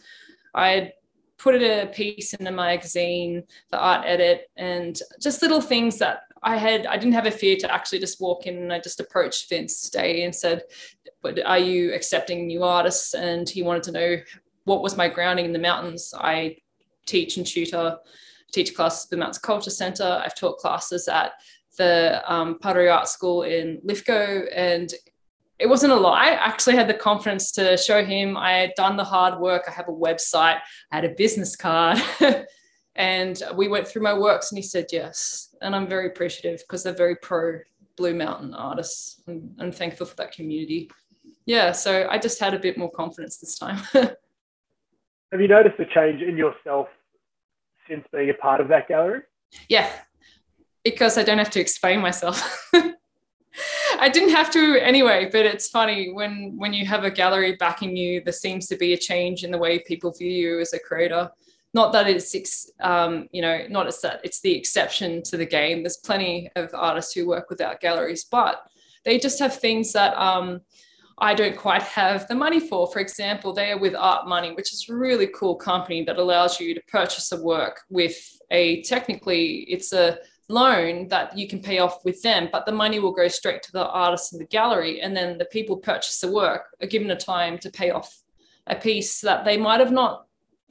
I 0.53 0.93
put 1.37 1.55
a 1.55 1.89
piece 1.93 2.33
in 2.33 2.47
a 2.47 2.51
magazine, 2.51 3.43
the 3.71 3.77
art 3.77 4.05
edit, 4.05 4.49
and 4.57 4.99
just 5.21 5.41
little 5.41 5.61
things 5.61 5.97
that 5.99 6.23
I 6.43 6.57
had, 6.57 6.85
I 6.85 6.97
didn't 6.97 7.13
have 7.13 7.25
a 7.25 7.31
fear 7.31 7.55
to 7.57 7.73
actually 7.73 7.99
just 7.99 8.21
walk 8.21 8.45
in 8.45 8.57
and 8.57 8.73
I 8.73 8.79
just 8.79 8.99
approached 8.99 9.49
Vince 9.49 9.89
Day 9.89 10.23
and 10.23 10.35
said, 10.35 10.63
but 11.21 11.43
are 11.45 11.59
you 11.59 11.93
accepting 11.93 12.47
new 12.47 12.63
artists? 12.63 13.13
And 13.13 13.49
he 13.49 13.63
wanted 13.63 13.83
to 13.83 13.91
know 13.91 14.17
what 14.65 14.81
was 14.81 14.97
my 14.97 15.07
grounding 15.09 15.45
in 15.45 15.53
the 15.53 15.59
mountains. 15.59 16.13
I 16.17 16.57
teach 17.05 17.37
and 17.37 17.45
tutor, 17.45 17.97
teach 18.51 18.75
classes 18.75 19.05
at 19.05 19.09
the 19.09 19.17
Mountains 19.17 19.39
Culture 19.39 19.69
Centre. 19.69 20.21
I've 20.23 20.35
taught 20.35 20.59
classes 20.59 21.07
at 21.07 21.33
the 21.77 22.21
um, 22.31 22.59
Pottery 22.59 22.89
Art 22.89 23.07
School 23.07 23.43
in 23.43 23.79
Lithgow, 23.83 24.45
and 24.53 24.93
it 25.59 25.67
wasn't 25.67 25.91
a 25.91 25.95
lie. 25.95 26.27
I 26.27 26.31
actually 26.31 26.75
had 26.75 26.87
the 26.87 26.93
confidence 26.93 27.51
to 27.53 27.77
show 27.77 28.03
him 28.03 28.37
I 28.37 28.53
had 28.53 28.73
done 28.75 28.95
the 28.95 29.03
hard 29.03 29.39
work. 29.39 29.65
I 29.67 29.71
have 29.71 29.89
a 29.89 29.93
website, 29.93 30.59
I 30.91 30.95
had 30.95 31.05
a 31.05 31.09
business 31.09 31.55
card, 31.55 32.01
and 32.95 33.41
we 33.55 33.67
went 33.67 33.87
through 33.87 34.03
my 34.03 34.17
works, 34.17 34.51
and 34.51 34.57
he 34.57 34.63
said 34.63 34.87
yes. 34.91 35.53
And 35.61 35.75
I'm 35.75 35.87
very 35.87 36.07
appreciative 36.07 36.61
because 36.61 36.83
they're 36.83 36.93
very 36.93 37.17
pro 37.17 37.59
Blue 37.97 38.15
Mountain 38.15 38.53
artists, 38.53 39.21
and 39.27 39.53
I'm 39.59 39.73
thankful 39.73 40.05
for 40.05 40.15
that 40.15 40.31
community. 40.31 40.89
Yeah, 41.45 41.73
so 41.73 42.07
I 42.09 42.17
just 42.17 42.39
had 42.39 42.53
a 42.53 42.59
bit 42.59 42.77
more 42.77 42.91
confidence 42.91 43.37
this 43.37 43.57
time. 43.57 43.77
have 43.93 45.41
you 45.41 45.47
noticed 45.49 45.79
a 45.79 45.85
change 45.85 46.21
in 46.21 46.37
yourself 46.37 46.87
since 47.89 48.05
being 48.13 48.29
a 48.29 48.33
part 48.35 48.61
of 48.61 48.69
that 48.69 48.87
gallery? 48.87 49.21
Yeah, 49.67 49.91
because 50.85 51.17
I 51.17 51.23
don't 51.23 51.39
have 51.39 51.49
to 51.49 51.59
explain 51.59 51.99
myself. 51.99 52.69
I 53.97 54.09
didn't 54.09 54.29
have 54.29 54.51
to 54.51 54.77
anyway, 54.81 55.29
but 55.31 55.45
it's 55.45 55.69
funny 55.69 56.11
when 56.11 56.53
when 56.57 56.73
you 56.73 56.85
have 56.85 57.03
a 57.03 57.11
gallery 57.11 57.55
backing 57.55 57.95
you, 57.95 58.21
there 58.23 58.33
seems 58.33 58.67
to 58.67 58.77
be 58.77 58.93
a 58.93 58.97
change 58.97 59.43
in 59.43 59.51
the 59.51 59.57
way 59.57 59.79
people 59.79 60.11
view 60.11 60.31
you 60.31 60.59
as 60.59 60.73
a 60.73 60.79
creator. 60.79 61.29
Not 61.73 61.91
that 61.93 62.07
it's 62.07 62.71
um, 62.81 63.27
you 63.31 63.41
know, 63.41 63.65
not 63.69 63.87
as 63.87 64.01
that 64.01 64.21
it's 64.23 64.41
the 64.41 64.55
exception 64.55 65.23
to 65.23 65.37
the 65.37 65.45
game. 65.45 65.83
There's 65.83 65.97
plenty 65.97 66.49
of 66.55 66.71
artists 66.73 67.13
who 67.13 67.27
work 67.27 67.49
without 67.49 67.81
galleries, 67.81 68.25
but 68.25 68.63
they 69.05 69.19
just 69.19 69.39
have 69.39 69.55
things 69.55 69.93
that 69.93 70.17
um, 70.17 70.61
I 71.19 71.33
don't 71.33 71.57
quite 71.57 71.83
have 71.83 72.27
the 72.27 72.35
money 72.35 72.59
for. 72.59 72.87
For 72.87 72.99
example, 72.99 73.53
they 73.53 73.71
are 73.71 73.77
with 73.77 73.95
Art 73.95 74.27
Money, 74.27 74.53
which 74.53 74.73
is 74.73 74.87
a 74.89 74.95
really 74.95 75.27
cool 75.27 75.55
company 75.55 76.03
that 76.05 76.17
allows 76.17 76.59
you 76.59 76.73
to 76.73 76.81
purchase 76.87 77.31
a 77.31 77.41
work 77.41 77.81
with 77.89 78.17
a 78.51 78.81
technically 78.83 79.65
it's 79.67 79.93
a 79.93 80.17
loan 80.49 81.07
that 81.07 81.37
you 81.37 81.47
can 81.47 81.61
pay 81.61 81.79
off 81.79 82.03
with 82.03 82.21
them, 82.21 82.49
but 82.51 82.65
the 82.65 82.71
money 82.71 82.99
will 82.99 83.13
go 83.13 83.27
straight 83.27 83.63
to 83.63 83.71
the 83.71 83.87
artist 83.87 84.33
in 84.33 84.39
the 84.39 84.45
gallery. 84.45 84.99
And 85.01 85.15
then 85.15 85.37
the 85.37 85.45
people 85.45 85.77
purchase 85.77 86.19
the 86.19 86.31
work 86.31 86.75
are 86.81 86.87
given 86.87 87.11
a 87.11 87.15
time 87.15 87.57
to 87.59 87.69
pay 87.69 87.91
off 87.91 88.21
a 88.67 88.75
piece 88.75 89.21
that 89.21 89.45
they 89.45 89.57
might 89.57 89.79
have 89.79 89.91
not 89.91 90.25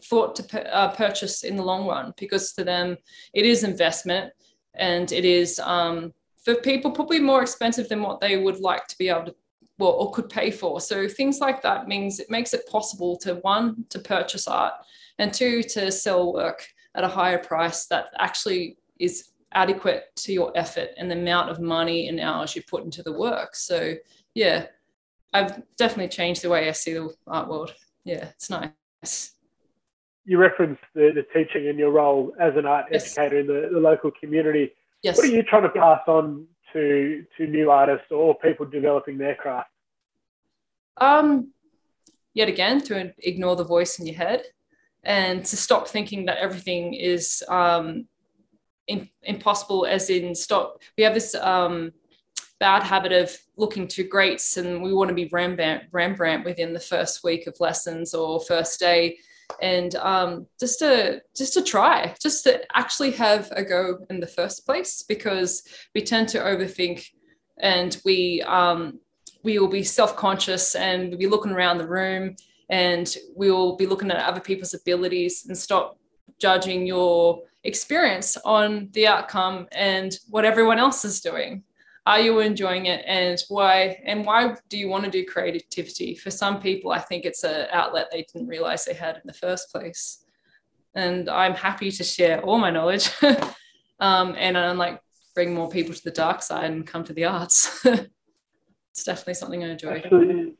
thought 0.04 0.36
to 0.36 0.74
uh, 0.74 0.94
purchase 0.94 1.42
in 1.42 1.56
the 1.56 1.62
long 1.62 1.86
run 1.86 2.14
because 2.16 2.52
to 2.52 2.62
them 2.62 2.96
it 3.34 3.44
is 3.44 3.64
investment 3.64 4.32
and 4.74 5.10
it 5.10 5.24
is 5.24 5.58
um, 5.58 6.12
for 6.44 6.54
people 6.56 6.90
probably 6.90 7.18
more 7.18 7.42
expensive 7.42 7.88
than 7.88 8.02
what 8.02 8.20
they 8.20 8.36
would 8.36 8.60
like 8.60 8.86
to 8.86 8.96
be 8.98 9.08
able 9.08 9.24
to 9.24 9.34
well 9.78 9.90
or 9.90 10.12
could 10.12 10.28
pay 10.28 10.50
for 10.50 10.80
so 10.80 11.08
things 11.08 11.40
like 11.40 11.62
that 11.62 11.88
means 11.88 12.20
it 12.20 12.30
makes 12.30 12.54
it 12.54 12.66
possible 12.68 13.16
to 13.16 13.34
one 13.36 13.84
to 13.88 13.98
purchase 13.98 14.46
art 14.46 14.74
and 15.18 15.32
two 15.32 15.62
to 15.62 15.90
sell 15.90 16.32
work 16.32 16.66
at 16.94 17.04
a 17.04 17.08
higher 17.08 17.38
price 17.38 17.86
that 17.86 18.06
actually 18.18 18.76
is 18.98 19.30
adequate 19.52 20.04
to 20.16 20.32
your 20.32 20.52
effort 20.56 20.90
and 20.96 21.10
the 21.10 21.16
amount 21.16 21.50
of 21.50 21.60
money 21.60 22.08
and 22.08 22.20
hours 22.20 22.54
you 22.54 22.62
put 22.62 22.84
into 22.84 23.02
the 23.02 23.12
work 23.12 23.54
so 23.54 23.94
yeah 24.34 24.66
i've 25.32 25.62
definitely 25.76 26.08
changed 26.08 26.42
the 26.42 26.48
way 26.48 26.68
i 26.68 26.72
see 26.72 26.92
the 26.92 27.08
art 27.26 27.48
world 27.48 27.72
yeah 28.04 28.28
it's 28.34 28.50
nice 28.50 29.32
you 30.28 30.36
referenced 30.36 30.82
the, 30.94 31.10
the 31.14 31.24
teaching 31.32 31.68
and 31.68 31.78
your 31.78 31.90
role 31.90 32.34
as 32.38 32.52
an 32.54 32.66
art 32.66 32.84
yes. 32.92 33.16
educator 33.16 33.40
in 33.40 33.46
the, 33.46 33.70
the 33.72 33.80
local 33.80 34.10
community. 34.20 34.70
Yes. 35.02 35.16
What 35.16 35.26
are 35.26 35.30
you 35.30 35.42
trying 35.42 35.62
to 35.62 35.70
pass 35.70 36.02
on 36.06 36.46
to 36.74 37.24
to 37.38 37.46
new 37.46 37.70
artists 37.70 38.08
or 38.10 38.38
people 38.38 38.66
developing 38.66 39.16
their 39.16 39.34
craft? 39.34 39.70
Um, 40.98 41.52
yet 42.34 42.48
again, 42.48 42.82
to 42.82 43.14
ignore 43.20 43.56
the 43.56 43.64
voice 43.64 43.98
in 43.98 44.04
your 44.06 44.16
head 44.16 44.42
and 45.02 45.46
to 45.46 45.56
stop 45.56 45.88
thinking 45.88 46.26
that 46.26 46.36
everything 46.36 46.92
is 46.92 47.42
um, 47.48 48.06
in, 48.88 49.08
impossible, 49.22 49.86
as 49.86 50.10
in 50.10 50.34
stop. 50.34 50.82
We 50.96 51.04
have 51.04 51.14
this 51.14 51.34
um, 51.34 51.92
bad 52.58 52.82
habit 52.82 53.12
of 53.12 53.36
looking 53.56 53.86
to 53.88 54.02
greats 54.02 54.56
and 54.56 54.82
we 54.82 54.92
want 54.92 55.08
to 55.08 55.14
be 55.14 55.28
Rembrandt, 55.30 55.84
Rembrandt 55.92 56.44
within 56.44 56.72
the 56.72 56.80
first 56.80 57.22
week 57.22 57.46
of 57.46 57.60
lessons 57.60 58.14
or 58.14 58.40
first 58.40 58.80
day 58.80 59.18
and 59.62 59.94
um, 59.96 60.46
just 60.60 60.78
to 60.80 61.22
just 61.36 61.54
to 61.54 61.62
try 61.62 62.14
just 62.20 62.44
to 62.44 62.60
actually 62.76 63.10
have 63.12 63.50
a 63.52 63.64
go 63.64 63.98
in 64.10 64.20
the 64.20 64.26
first 64.26 64.66
place 64.66 65.02
because 65.08 65.62
we 65.94 66.02
tend 66.02 66.28
to 66.28 66.38
overthink 66.38 67.06
and 67.58 68.00
we 68.04 68.42
um, 68.46 68.98
we 69.44 69.58
will 69.58 69.68
be 69.68 69.82
self-conscious 69.82 70.74
and 70.74 71.10
we'll 71.10 71.18
be 71.18 71.26
looking 71.26 71.52
around 71.52 71.78
the 71.78 71.88
room 71.88 72.36
and 72.70 73.16
we 73.34 73.50
will 73.50 73.76
be 73.76 73.86
looking 73.86 74.10
at 74.10 74.24
other 74.24 74.40
people's 74.40 74.74
abilities 74.74 75.46
and 75.46 75.56
stop 75.56 75.98
judging 76.38 76.86
your 76.86 77.42
experience 77.64 78.36
on 78.44 78.88
the 78.92 79.06
outcome 79.06 79.66
and 79.72 80.16
what 80.28 80.44
everyone 80.44 80.78
else 80.78 81.04
is 81.04 81.20
doing. 81.20 81.64
Are 82.06 82.20
you 82.20 82.40
enjoying 82.40 82.86
it? 82.86 83.04
And 83.06 83.38
why 83.48 84.00
and 84.04 84.24
why 84.24 84.56
do 84.68 84.78
you 84.78 84.88
want 84.88 85.04
to 85.04 85.10
do 85.10 85.26
creativity? 85.26 86.14
For 86.14 86.30
some 86.30 86.60
people 86.60 86.90
i 86.90 86.98
think 86.98 87.24
it's 87.24 87.44
an 87.44 87.66
outlet 87.72 88.08
they 88.10 88.26
didn't 88.32 88.48
realize 88.48 88.84
they 88.84 88.94
had 88.94 89.16
in 89.16 89.22
the 89.26 89.32
first 89.32 89.70
place. 89.70 90.24
And 90.94 91.28
i'm 91.28 91.54
happy 91.54 91.90
to 91.90 92.04
share 92.04 92.40
all 92.42 92.58
my 92.58 92.70
knowledge 92.70 93.10
um, 94.00 94.34
and 94.38 94.56
i'm 94.56 94.78
like 94.78 95.00
bring 95.34 95.54
more 95.54 95.68
people 95.68 95.94
to 95.94 96.02
the 96.02 96.10
dark 96.10 96.42
side 96.42 96.70
and 96.70 96.86
come 96.86 97.04
to 97.04 97.12
the 97.12 97.24
arts. 97.24 97.84
It's 98.98 99.04
definitely 99.04 99.34
something 99.34 99.62
i 99.62 99.68
enjoy. 99.68 99.98
Actually, 99.98 100.56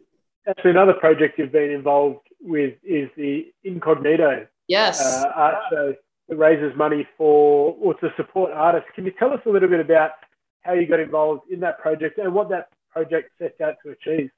actually 0.47 0.71
another 0.71 0.93
project 0.93 1.41
you've 1.41 1.51
been 1.51 1.73
involved 1.73 2.25
with 2.41 2.75
is 2.85 3.11
the 3.17 3.53
incognito 3.65 4.47
yes. 4.69 5.01
uh, 5.01 5.33
art 5.35 5.57
show 5.73 5.95
that 6.29 6.37
raises 6.37 6.77
money 6.77 7.07
for 7.17 7.77
or 7.81 7.95
to 7.95 8.13
support 8.17 8.53
artists 8.53 8.89
can 8.95 9.05
you 9.05 9.13
tell 9.19 9.33
us 9.33 9.41
a 9.47 9.51
little 9.51 9.69
bit 9.69 9.81
about 9.81 10.13
how 10.63 10.73
you 10.75 10.87
got 10.87 11.01
involved 11.01 11.51
in 11.51 11.61
that 11.61 11.79
project 11.79 12.19
and 12.19 12.33
what 12.33 12.49
that 12.51 12.69
project 12.93 13.31
set 13.39 13.55
out 13.63 13.77
to 13.85 13.91
achieve. 13.91 14.31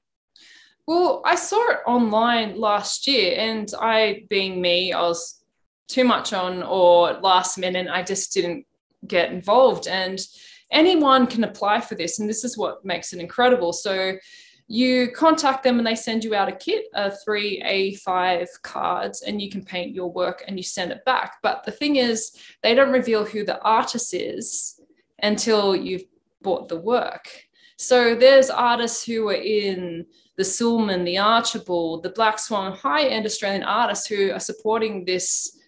Well, 0.87 1.23
I 1.25 1.35
saw 1.35 1.70
it 1.70 1.78
online 1.87 2.59
last 2.59 3.06
year, 3.06 3.37
and 3.38 3.73
I, 3.80 4.25
being 4.28 4.61
me, 4.61 4.92
I 4.92 5.02
was 5.02 5.42
too 5.88 6.04
much 6.04 6.32
on 6.32 6.62
or 6.62 7.14
last 7.14 7.59
minute, 7.59 7.88
I 7.90 8.02
just 8.02 8.32
didn't 8.32 8.66
get 9.06 9.32
involved. 9.32 9.87
And 9.87 10.20
anyone 10.70 11.26
can 11.26 11.44
apply 11.44 11.80
for 11.80 11.94
this, 11.94 12.18
and 12.18 12.28
this 12.28 12.44
is 12.44 12.56
what 12.56 12.85
makes 12.85 13.12
it 13.12 13.20
incredible. 13.20 13.73
So 13.73 14.16
you 14.72 15.10
contact 15.10 15.64
them 15.64 15.78
and 15.78 15.86
they 15.86 15.96
send 15.96 16.22
you 16.22 16.32
out 16.32 16.48
a 16.48 16.52
kit 16.52 16.84
of 16.94 17.20
three 17.24 17.60
A5 17.60 18.46
cards 18.62 19.22
and 19.22 19.42
you 19.42 19.50
can 19.50 19.64
paint 19.64 19.96
your 19.96 20.12
work 20.12 20.44
and 20.46 20.56
you 20.56 20.62
send 20.62 20.92
it 20.92 21.04
back. 21.04 21.38
But 21.42 21.64
the 21.64 21.72
thing 21.72 21.96
is, 21.96 22.30
they 22.62 22.72
don't 22.76 22.92
reveal 22.92 23.24
who 23.24 23.44
the 23.44 23.60
artist 23.62 24.14
is 24.14 24.80
until 25.24 25.74
you've 25.74 26.04
bought 26.40 26.68
the 26.68 26.78
work. 26.78 27.28
So 27.78 28.14
there's 28.14 28.48
artists 28.48 29.04
who 29.04 29.28
are 29.30 29.34
in 29.34 30.06
the 30.36 30.44
Sulman, 30.44 31.02
the 31.02 31.18
Archibald, 31.18 32.04
the 32.04 32.10
Black 32.10 32.38
Swan, 32.38 32.70
high-end 32.70 33.26
Australian 33.26 33.64
artists 33.64 34.06
who 34.06 34.30
are 34.30 34.38
supporting 34.38 35.04
this 35.04 35.58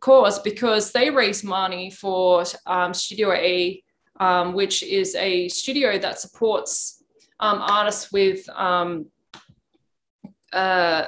cause 0.00 0.40
because 0.40 0.90
they 0.90 1.10
raise 1.10 1.44
money 1.44 1.92
for 1.92 2.42
um, 2.66 2.92
Studio 2.92 3.30
A, 3.34 3.80
um, 4.18 4.52
which 4.52 4.82
is 4.82 5.14
a 5.14 5.46
studio 5.46 5.96
that 5.96 6.18
supports 6.18 6.97
um, 7.40 7.60
artists 7.60 8.12
with 8.12 8.48
um, 8.50 9.06
uh, 10.52 11.06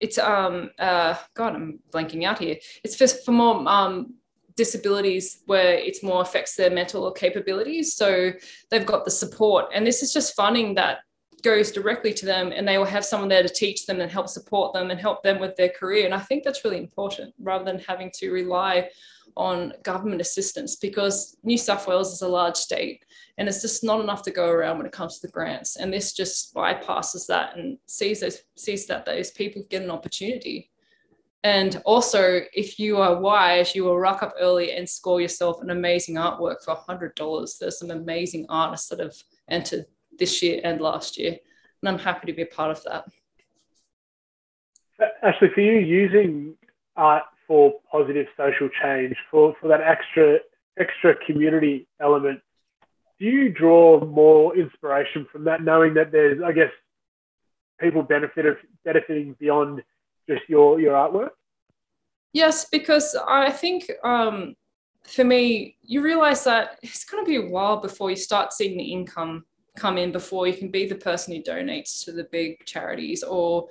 it's 0.00 0.16
um 0.16 0.70
uh 0.78 1.14
god 1.34 1.54
i'm 1.54 1.78
blanking 1.92 2.24
out 2.24 2.38
here 2.38 2.56
it's 2.82 2.96
for, 2.96 3.06
for 3.06 3.32
more 3.32 3.68
um 3.68 4.14
disabilities 4.60 5.42
where 5.46 5.72
it's 5.72 6.02
more 6.02 6.20
affects 6.20 6.54
their 6.54 6.68
mental 6.70 7.10
capabilities. 7.12 7.94
So 7.94 8.30
they've 8.70 8.84
got 8.84 9.06
the 9.06 9.10
support. 9.10 9.70
And 9.74 9.86
this 9.86 10.02
is 10.02 10.12
just 10.12 10.36
funding 10.36 10.74
that 10.74 10.98
goes 11.42 11.72
directly 11.72 12.12
to 12.12 12.26
them 12.26 12.52
and 12.54 12.68
they 12.68 12.76
will 12.76 12.84
have 12.84 13.06
someone 13.06 13.30
there 13.30 13.42
to 13.42 13.48
teach 13.48 13.86
them 13.86 14.02
and 14.02 14.10
help 14.10 14.28
support 14.28 14.74
them 14.74 14.90
and 14.90 15.00
help 15.00 15.22
them 15.22 15.40
with 15.40 15.56
their 15.56 15.70
career. 15.70 16.04
And 16.04 16.12
I 16.12 16.18
think 16.18 16.44
that's 16.44 16.62
really 16.62 16.76
important 16.76 17.32
rather 17.40 17.64
than 17.64 17.78
having 17.78 18.10
to 18.16 18.30
rely 18.30 18.90
on 19.34 19.72
government 19.82 20.20
assistance 20.20 20.76
because 20.76 21.38
New 21.42 21.56
South 21.56 21.86
Wales 21.88 22.12
is 22.12 22.20
a 22.20 22.28
large 22.28 22.56
state 22.56 23.02
and 23.38 23.48
it's 23.48 23.62
just 23.62 23.84
not 23.84 24.00
enough 24.00 24.22
to 24.22 24.30
go 24.30 24.48
around 24.48 24.78
when 24.78 24.86
it 24.86 24.92
comes 24.92 25.18
to 25.18 25.26
the 25.26 25.32
grants. 25.32 25.76
And 25.76 25.92
this 25.92 26.12
just 26.12 26.54
bypasses 26.54 27.26
that 27.26 27.56
and 27.56 27.78
sees 27.86 28.20
those 28.20 28.42
sees 28.56 28.86
that 28.86 29.04
those 29.04 29.30
people 29.30 29.62
get 29.68 29.82
an 29.82 29.90
opportunity. 29.90 30.70
And 31.42 31.80
also, 31.86 32.40
if 32.52 32.78
you 32.78 32.98
are 32.98 33.18
wise, 33.18 33.74
you 33.74 33.84
will 33.84 33.98
rock 33.98 34.22
up 34.22 34.34
early 34.38 34.72
and 34.72 34.88
score 34.88 35.22
yourself 35.22 35.62
an 35.62 35.70
amazing 35.70 36.16
artwork 36.16 36.62
for 36.62 36.76
$100. 36.76 37.58
There's 37.58 37.78
some 37.78 37.90
amazing 37.90 38.44
artists 38.50 38.88
that 38.90 39.00
have 39.00 39.14
entered 39.48 39.86
this 40.18 40.42
year 40.42 40.60
and 40.62 40.82
last 40.82 41.18
year. 41.18 41.36
And 41.80 41.88
I'm 41.88 41.98
happy 41.98 42.26
to 42.26 42.34
be 42.34 42.42
a 42.42 42.46
part 42.46 42.70
of 42.70 42.84
that. 42.84 43.06
Ashlee, 45.24 45.54
for 45.54 45.60
you, 45.60 45.78
using 45.78 46.56
art 46.96 47.22
for 47.46 47.72
positive 47.90 48.26
social 48.36 48.68
change, 48.82 49.16
for, 49.30 49.56
for 49.60 49.68
that 49.68 49.80
extra 49.80 50.38
extra 50.78 51.14
community 51.26 51.86
element, 52.00 52.40
do 53.20 53.26
you 53.26 53.52
draw 53.52 54.02
more 54.04 54.56
inspiration 54.56 55.26
from 55.30 55.44
that, 55.44 55.62
knowing 55.62 55.94
that 55.94 56.10
there's, 56.10 56.42
I 56.42 56.52
guess, 56.52 56.70
people 57.78 58.02
benefit 58.02 58.46
of, 58.46 58.56
benefiting 58.84 59.36
beyond 59.38 59.82
just 60.28 60.42
your 60.48 60.80
your 60.80 60.94
artwork? 60.94 61.30
Yes, 62.32 62.66
because 62.70 63.14
I 63.28 63.50
think 63.50 63.90
um, 64.02 64.54
for 65.04 65.24
me, 65.24 65.76
you 65.82 66.02
realize 66.02 66.44
that 66.44 66.78
it's 66.82 67.04
going 67.04 67.24
to 67.24 67.28
be 67.28 67.36
a 67.36 67.50
while 67.50 67.80
before 67.80 68.08
you 68.08 68.16
start 68.16 68.52
seeing 68.52 68.78
the 68.78 68.92
income 68.92 69.44
come 69.76 69.98
in 69.98 70.12
before 70.12 70.46
you 70.46 70.54
can 70.54 70.70
be 70.70 70.86
the 70.86 70.94
person 70.94 71.34
who 71.34 71.42
donates 71.42 72.04
to 72.04 72.12
the 72.12 72.24
big 72.32 72.64
charities 72.66 73.22
or 73.22 73.68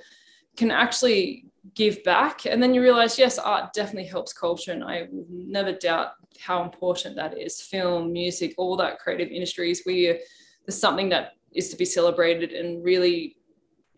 can 0.57 0.71
actually 0.71 1.45
give 1.75 2.03
back. 2.03 2.45
And 2.45 2.61
then 2.61 2.73
you 2.73 2.81
realize, 2.81 3.17
yes, 3.17 3.37
art 3.37 3.73
definitely 3.73 4.09
helps 4.09 4.33
culture. 4.33 4.71
And 4.71 4.83
I 4.83 5.07
will 5.11 5.25
never 5.29 5.73
doubt 5.73 6.11
how 6.39 6.63
important 6.63 7.15
that 7.15 7.37
is. 7.37 7.61
Film, 7.61 8.13
music, 8.13 8.53
all 8.57 8.77
that 8.77 8.99
creative 8.99 9.29
industries, 9.29 9.83
we 9.85 10.19
there's 10.65 10.79
something 10.79 11.09
that 11.09 11.33
is 11.51 11.69
to 11.69 11.75
be 11.75 11.85
celebrated 11.85 12.51
and 12.51 12.83
really 12.83 13.37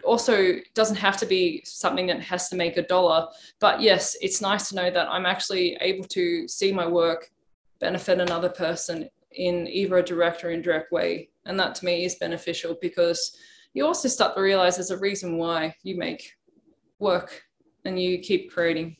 also 0.03 0.55
doesn't 0.73 0.95
have 0.95 1.17
to 1.17 1.25
be 1.25 1.61
something 1.65 2.07
that 2.07 2.21
has 2.21 2.49
to 2.49 2.55
make 2.55 2.77
a 2.77 2.81
dollar. 2.81 3.27
But 3.59 3.81
yes, 3.81 4.15
it's 4.21 4.41
nice 4.41 4.69
to 4.69 4.75
know 4.75 4.89
that 4.89 5.09
I'm 5.09 5.25
actually 5.25 5.77
able 5.81 6.05
to 6.05 6.47
see 6.47 6.71
my 6.71 6.87
work 6.87 7.29
benefit 7.79 8.19
another 8.19 8.49
person 8.49 9.09
in 9.31 9.67
either 9.67 9.97
a 9.97 10.03
direct 10.03 10.43
or 10.43 10.51
indirect 10.51 10.91
way. 10.91 11.29
And 11.45 11.59
that 11.59 11.75
to 11.75 11.85
me 11.85 12.05
is 12.05 12.15
beneficial 12.15 12.77
because 12.81 13.37
you 13.73 13.85
also 13.85 14.07
start 14.07 14.35
to 14.35 14.41
realize 14.41 14.75
there's 14.75 14.91
a 14.91 14.97
reason 14.97 15.37
why 15.37 15.75
you 15.83 15.97
make 15.97 16.33
work 16.99 17.43
and 17.85 18.01
you 18.01 18.19
keep 18.19 18.51
creating 18.51 18.95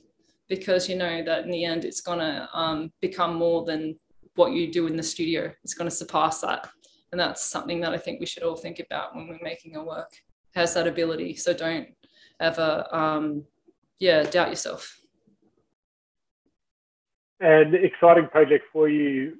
because 0.50 0.90
you 0.90 0.98
know 0.98 1.24
that 1.24 1.46
in 1.46 1.52
the 1.52 1.64
end 1.64 1.86
it's 1.86 2.02
going 2.02 2.20
to 2.20 2.50
um, 2.54 2.92
become 3.02 3.36
more 3.36 3.64
than 3.66 3.98
what 4.36 4.52
you 4.52 4.72
do 4.72 4.88
in 4.88 4.96
the 4.96 5.04
studio. 5.04 5.52
It's 5.64 5.74
going 5.74 5.90
to 5.90 5.96
surpass 5.96 6.42
that. 6.42 6.70
And 7.12 7.20
that's 7.20 7.44
something 7.44 7.82
that 7.82 7.94
I 7.94 7.98
think 7.98 8.20
we 8.20 8.26
should 8.26 8.44
all 8.44 8.56
think 8.56 8.80
about 8.80 9.16
when 9.16 9.28
we're 9.28 9.40
making 9.42 9.76
our 9.78 9.86
work 9.86 10.12
has 10.56 10.74
that 10.74 10.88
ability. 10.88 11.36
So 11.36 11.54
don't 11.54 11.90
ever, 12.40 12.86
um, 12.92 13.44
yeah, 14.00 14.24
doubt 14.24 14.50
yourself. 14.50 15.00
an 17.40 17.74
exciting 17.76 18.28
project 18.28 18.66
for 18.72 18.90
you 18.90 19.38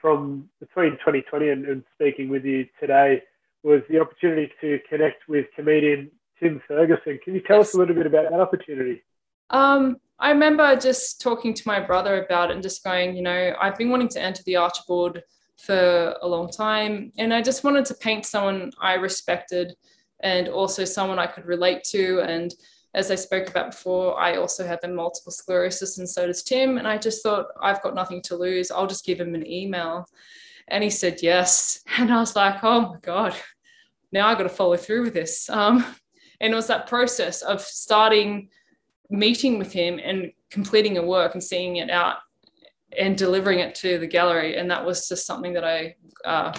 from 0.00 0.48
between 0.60 0.92
2020 0.92 1.48
and, 1.48 1.66
and 1.66 1.84
speaking 1.94 2.28
with 2.28 2.44
you 2.44 2.66
today 2.80 3.22
was 3.62 3.82
the 3.90 4.00
opportunity 4.00 4.50
to 4.60 4.78
connect 4.88 5.28
with 5.28 5.46
comedian 5.56 6.10
Tim 6.40 6.60
Ferguson. 6.66 7.18
Can 7.22 7.34
you 7.34 7.40
tell 7.40 7.58
yes. 7.58 7.68
us 7.68 7.74
a 7.74 7.78
little 7.78 7.94
bit 7.94 8.06
about 8.06 8.30
that 8.30 8.40
opportunity? 8.40 9.02
Um, 9.50 9.96
I 10.18 10.30
remember 10.30 10.76
just 10.76 11.20
talking 11.20 11.54
to 11.54 11.62
my 11.66 11.80
brother 11.80 12.24
about 12.24 12.50
it 12.50 12.54
and 12.54 12.62
just 12.62 12.82
going, 12.82 13.16
you 13.16 13.22
know, 13.22 13.54
I've 13.60 13.76
been 13.76 13.90
wanting 13.90 14.08
to 14.08 14.20
enter 14.20 14.42
the 14.44 14.56
Archibald 14.56 15.22
for 15.56 16.16
a 16.22 16.28
long 16.28 16.50
time, 16.50 17.12
and 17.18 17.32
I 17.34 17.42
just 17.42 17.64
wanted 17.64 17.84
to 17.86 17.94
paint 17.94 18.26
someone 18.26 18.70
I 18.80 18.94
respected 18.94 19.74
and 20.20 20.48
also 20.48 20.84
someone 20.84 21.18
I 21.18 21.26
could 21.26 21.46
relate 21.46 21.84
to. 21.90 22.20
And 22.20 22.52
as 22.94 23.10
I 23.10 23.14
spoke 23.14 23.48
about 23.48 23.72
before, 23.72 24.18
I 24.18 24.36
also 24.36 24.66
have 24.66 24.80
a 24.82 24.88
multiple 24.88 25.32
sclerosis, 25.32 25.98
and 25.98 26.08
so 26.08 26.26
does 26.26 26.42
Tim. 26.42 26.78
And 26.78 26.86
I 26.86 26.98
just 26.98 27.22
thought, 27.22 27.46
I've 27.60 27.82
got 27.82 27.94
nothing 27.94 28.22
to 28.22 28.36
lose. 28.36 28.70
I'll 28.70 28.86
just 28.86 29.06
give 29.06 29.20
him 29.20 29.34
an 29.34 29.46
email. 29.46 30.06
And 30.68 30.82
he 30.84 30.90
said 30.90 31.22
yes. 31.22 31.82
And 31.98 32.12
I 32.12 32.18
was 32.18 32.36
like, 32.36 32.62
oh 32.62 32.80
my 32.80 32.96
God, 33.02 33.34
now 34.12 34.28
I've 34.28 34.36
got 34.36 34.44
to 34.44 34.48
follow 34.48 34.76
through 34.76 35.04
with 35.04 35.14
this. 35.14 35.48
Um, 35.48 35.84
and 36.40 36.52
it 36.52 36.56
was 36.56 36.66
that 36.68 36.86
process 36.86 37.42
of 37.42 37.60
starting 37.60 38.48
meeting 39.10 39.58
with 39.58 39.72
him 39.72 39.98
and 40.02 40.32
completing 40.50 40.98
a 40.98 41.02
work 41.04 41.34
and 41.34 41.42
seeing 41.42 41.76
it 41.76 41.90
out 41.90 42.18
and 42.98 43.16
delivering 43.16 43.58
it 43.58 43.74
to 43.74 43.98
the 43.98 44.06
gallery. 44.06 44.56
And 44.56 44.70
that 44.70 44.84
was 44.84 45.08
just 45.08 45.26
something 45.26 45.52
that 45.54 45.64
I 45.64 45.94
uh, 46.24 46.58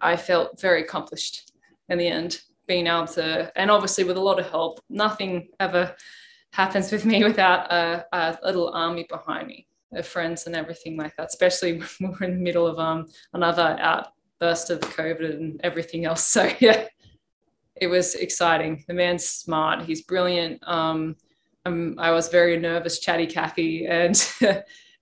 I 0.00 0.16
felt 0.16 0.60
very 0.60 0.82
accomplished 0.82 1.50
in 1.88 1.98
the 1.98 2.06
end, 2.06 2.42
being 2.66 2.86
able 2.86 3.06
to, 3.06 3.50
and 3.56 3.70
obviously 3.70 4.04
with 4.04 4.18
a 4.18 4.20
lot 4.20 4.38
of 4.38 4.48
help, 4.50 4.80
nothing 4.90 5.48
ever 5.60 5.96
happens 6.52 6.92
with 6.92 7.06
me 7.06 7.24
without 7.30 7.72
a, 7.72 8.04
a 8.12 8.38
little 8.44 8.70
army 8.74 9.06
behind 9.08 9.48
me 9.48 9.66
of 9.94 10.06
friends 10.06 10.46
and 10.46 10.54
everything 10.54 10.96
like 10.96 11.16
that, 11.16 11.28
especially 11.28 11.78
when 11.98 12.12
we're 12.12 12.26
in 12.26 12.36
the 12.36 12.42
middle 12.42 12.66
of 12.66 12.78
um, 12.78 13.06
another 13.32 13.78
outburst 13.80 14.70
of 14.70 14.80
COVID 14.80 15.36
and 15.36 15.60
everything 15.64 16.04
else. 16.04 16.26
So 16.26 16.50
yeah, 16.60 16.86
it 17.76 17.88
was 17.88 18.14
exciting. 18.14 18.84
The 18.86 18.94
man's 18.94 19.24
smart. 19.24 19.82
He's 19.82 20.02
brilliant. 20.02 20.62
Um, 20.66 21.16
um, 21.66 21.94
I 21.98 22.10
was 22.10 22.28
very 22.28 22.58
nervous, 22.58 23.00
chatty 23.00 23.26
Cathy, 23.26 23.86
and 23.88 24.16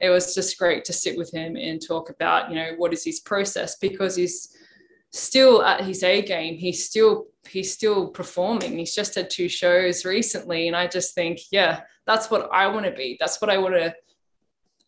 it 0.01 0.11
was 0.11 0.35
just 0.35 0.59
great 0.59 0.85
to 0.87 0.93
sit 0.93 1.17
with 1.17 1.33
him 1.33 1.57
and 1.57 1.81
talk 1.81 2.11
about, 2.11 2.51
you 2.51 2.57
know, 2.57 2.73
what 2.77 2.93
is 2.93 3.05
his 3.05 3.21
process 3.21 3.77
because 3.77 4.17
he's 4.17 4.57
still 5.11 5.63
at 5.63 5.85
his 5.85 6.03
A 6.03 6.23
game. 6.23 6.57
He's 6.57 6.87
still 6.87 7.27
he's 7.49 7.73
still 7.73 8.09
performing. 8.09 8.79
He's 8.79 8.95
just 8.95 9.15
had 9.15 9.31
two 9.31 9.49
shows 9.49 10.05
recently, 10.05 10.69
and 10.69 10.77
I 10.77 10.87
just 10.87 11.15
think, 11.15 11.41
yeah, 11.51 11.83
that's 12.07 12.31
what 12.31 12.49
I 12.53 12.67
want 12.69 12.87
to 12.87 12.93
be. 12.93 13.17
That's 13.21 13.41
what 13.41 13.51
I 13.51 13.59
want 13.59 13.75
to. 13.75 13.95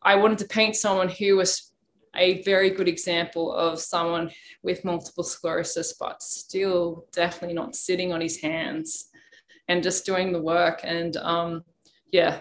I 0.02 0.16
wanted 0.16 0.38
to 0.38 0.46
paint 0.46 0.76
someone 0.76 1.08
who 1.08 1.36
was 1.36 1.72
a 2.16 2.42
very 2.42 2.70
good 2.70 2.88
example 2.88 3.52
of 3.52 3.80
someone 3.80 4.30
with 4.62 4.84
multiple 4.84 5.24
sclerosis, 5.24 5.94
but 5.98 6.22
still 6.22 7.06
definitely 7.12 7.54
not 7.54 7.76
sitting 7.76 8.12
on 8.12 8.20
his 8.20 8.40
hands 8.40 9.10
and 9.68 9.82
just 9.82 10.06
doing 10.06 10.32
the 10.32 10.42
work. 10.42 10.80
And 10.84 11.16
um, 11.16 11.64
yeah, 12.12 12.40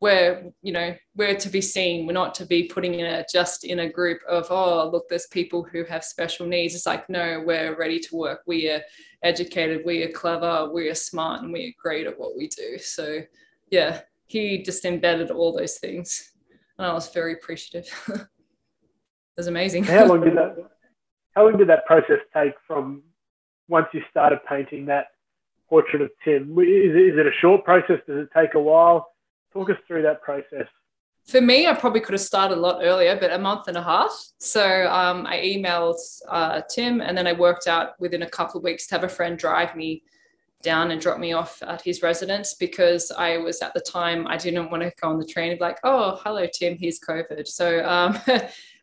we're 0.00 0.50
you 0.62 0.72
know 0.72 0.94
we're 1.14 1.36
to 1.36 1.48
be 1.48 1.60
seen. 1.60 2.06
We're 2.06 2.12
not 2.12 2.34
to 2.36 2.46
be 2.46 2.64
putting 2.64 2.94
in 2.94 3.24
just 3.30 3.64
in 3.64 3.80
a 3.80 3.88
group 3.88 4.20
of 4.28 4.46
oh 4.50 4.88
look, 4.90 5.08
there's 5.08 5.26
people 5.26 5.62
who 5.62 5.84
have 5.84 6.04
special 6.04 6.46
needs. 6.46 6.74
It's 6.74 6.86
like 6.86 7.08
no, 7.08 7.42
we're 7.44 7.76
ready 7.78 8.00
to 8.00 8.16
work. 8.16 8.40
We 8.46 8.70
are 8.70 8.82
educated. 9.22 9.82
We 9.84 10.02
are 10.02 10.12
clever. 10.12 10.70
We 10.72 10.88
are 10.88 10.94
smart, 10.94 11.42
and 11.42 11.52
we 11.52 11.68
are 11.68 11.82
great 11.82 12.06
at 12.06 12.18
what 12.18 12.36
we 12.36 12.48
do. 12.48 12.78
So 12.78 13.20
yeah, 13.70 14.00
he 14.26 14.62
just 14.62 14.84
embedded 14.84 15.30
all 15.30 15.52
those 15.52 15.78
things, 15.78 16.32
and 16.78 16.86
I 16.86 16.92
was 16.92 17.10
very 17.10 17.34
appreciative. 17.34 17.92
it 19.36 19.40
was 19.40 19.46
amazing. 19.46 19.84
how 19.84 20.06
long 20.06 20.22
did 20.22 20.36
that? 20.36 20.56
How 21.34 21.44
long 21.44 21.56
did 21.58 21.68
that 21.68 21.86
process 21.86 22.18
take 22.34 22.54
from 22.66 23.02
once 23.68 23.86
you 23.92 24.02
started 24.10 24.40
painting 24.48 24.86
that 24.86 25.06
portrait 25.68 26.02
of 26.02 26.10
Tim? 26.24 26.50
Is 26.58 26.94
it, 26.94 27.14
is 27.14 27.18
it 27.18 27.26
a 27.26 27.32
short 27.40 27.64
process? 27.64 28.00
Does 28.06 28.26
it 28.26 28.28
take 28.36 28.54
a 28.54 28.60
while? 28.60 29.12
Talk 29.52 29.70
us 29.70 29.76
through 29.86 30.02
that 30.02 30.22
process. 30.22 30.66
For 31.26 31.40
me, 31.40 31.66
I 31.66 31.74
probably 31.74 32.00
could 32.00 32.14
have 32.14 32.20
started 32.20 32.58
a 32.58 32.60
lot 32.60 32.80
earlier, 32.82 33.16
but 33.18 33.32
a 33.32 33.38
month 33.38 33.68
and 33.68 33.76
a 33.76 33.82
half. 33.82 34.10
So 34.38 34.88
um, 34.90 35.26
I 35.26 35.36
emailed 35.36 35.98
uh, 36.28 36.62
Tim, 36.68 37.00
and 37.00 37.16
then 37.16 37.26
I 37.26 37.32
worked 37.32 37.68
out 37.68 37.90
within 38.00 38.22
a 38.22 38.28
couple 38.28 38.58
of 38.58 38.64
weeks 38.64 38.86
to 38.88 38.94
have 38.96 39.04
a 39.04 39.08
friend 39.08 39.38
drive 39.38 39.76
me 39.76 40.02
down 40.62 40.90
and 40.90 41.00
drop 41.00 41.18
me 41.18 41.32
off 41.32 41.62
at 41.62 41.82
his 41.82 42.02
residence 42.02 42.54
because 42.54 43.10
I 43.10 43.38
was 43.38 43.62
at 43.62 43.72
the 43.74 43.80
time 43.80 44.26
I 44.26 44.36
didn't 44.36 44.70
want 44.70 44.82
to 44.82 44.92
go 45.00 45.08
on 45.08 45.18
the 45.18 45.24
train 45.24 45.50
and 45.50 45.58
be 45.58 45.64
like, 45.64 45.78
oh, 45.84 46.20
hello 46.22 46.46
Tim, 46.52 46.76
here's 46.76 47.00
COVID. 47.00 47.46
So 47.48 47.84
um, 47.86 48.18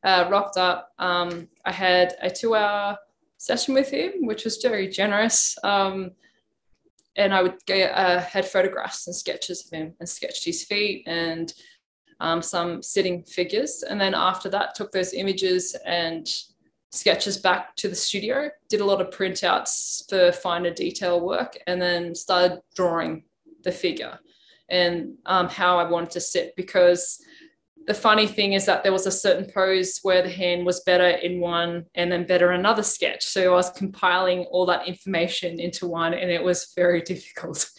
uh, 0.08 0.26
rocked 0.30 0.56
up. 0.56 0.94
Um, 1.00 1.50
I 1.66 1.72
had 1.74 2.16
a 2.22 2.30
two-hour 2.30 2.98
session 3.38 3.74
with 3.74 3.90
him, 3.92 4.12
which 4.22 4.46
was 4.46 4.58
very 4.58 4.88
generous. 4.88 5.58
Um, 5.64 6.12
and 7.18 7.34
I 7.34 7.42
would 7.42 7.58
get 7.66 7.92
uh, 7.92 8.22
had 8.22 8.46
photographs 8.46 9.06
and 9.08 9.16
sketches 9.16 9.66
of 9.66 9.78
him 9.78 9.94
and 10.00 10.08
sketched 10.08 10.46
his 10.46 10.64
feet 10.64 11.04
and 11.08 11.54
um, 12.22 12.42
some 12.42 12.82
sitting 12.82 13.24
figures. 13.24 13.84
And 13.84 14.00
then 14.00 14.14
after 14.14 14.50
that, 14.50 14.76
took 14.76 14.92
those 14.94 15.14
images 15.14 15.76
and 15.86 16.26
sketches 16.92 17.38
back 17.38 17.76
to 17.76 17.90
the 17.90 17.96
studio, 17.96 18.50
did 18.70 18.80
a 18.80 18.86
lot 18.86 19.02
of 19.02 19.10
printouts 19.10 20.08
for 20.10 20.32
finer 20.32 20.72
detail 20.72 21.20
work, 21.20 21.58
and 21.68 21.82
then 21.82 22.16
started 22.16 22.62
drawing 22.76 23.24
the 23.64 23.72
figure 23.74 24.18
and 24.70 25.16
um, 25.26 25.50
how 25.50 25.78
I 25.78 25.90
wanted 25.90 26.12
to 26.12 26.22
sit 26.22 26.56
because 26.56 27.20
the 27.88 27.94
funny 27.94 28.28
thing 28.28 28.52
is 28.52 28.66
that 28.66 28.84
there 28.84 28.92
was 28.92 29.08
a 29.08 29.12
certain 29.12 29.50
pose 29.50 30.00
where 30.04 30.22
the 30.22 30.30
hand 30.30 30.66
was 30.66 30.82
better 30.82 31.08
in 31.08 31.40
one 31.40 31.86
and 31.96 32.12
then 32.12 32.28
better 32.28 32.52
another 32.52 32.84
sketch. 32.84 33.26
So 33.26 33.54
I 33.54 33.56
was 33.56 33.70
compiling 33.72 34.42
all 34.52 34.66
that 34.66 34.88
information 34.88 35.58
into 35.58 35.88
one 35.88 36.14
and 36.14 36.30
it 36.30 36.44
was 36.44 36.74
very 36.76 37.02
difficult 37.14 37.70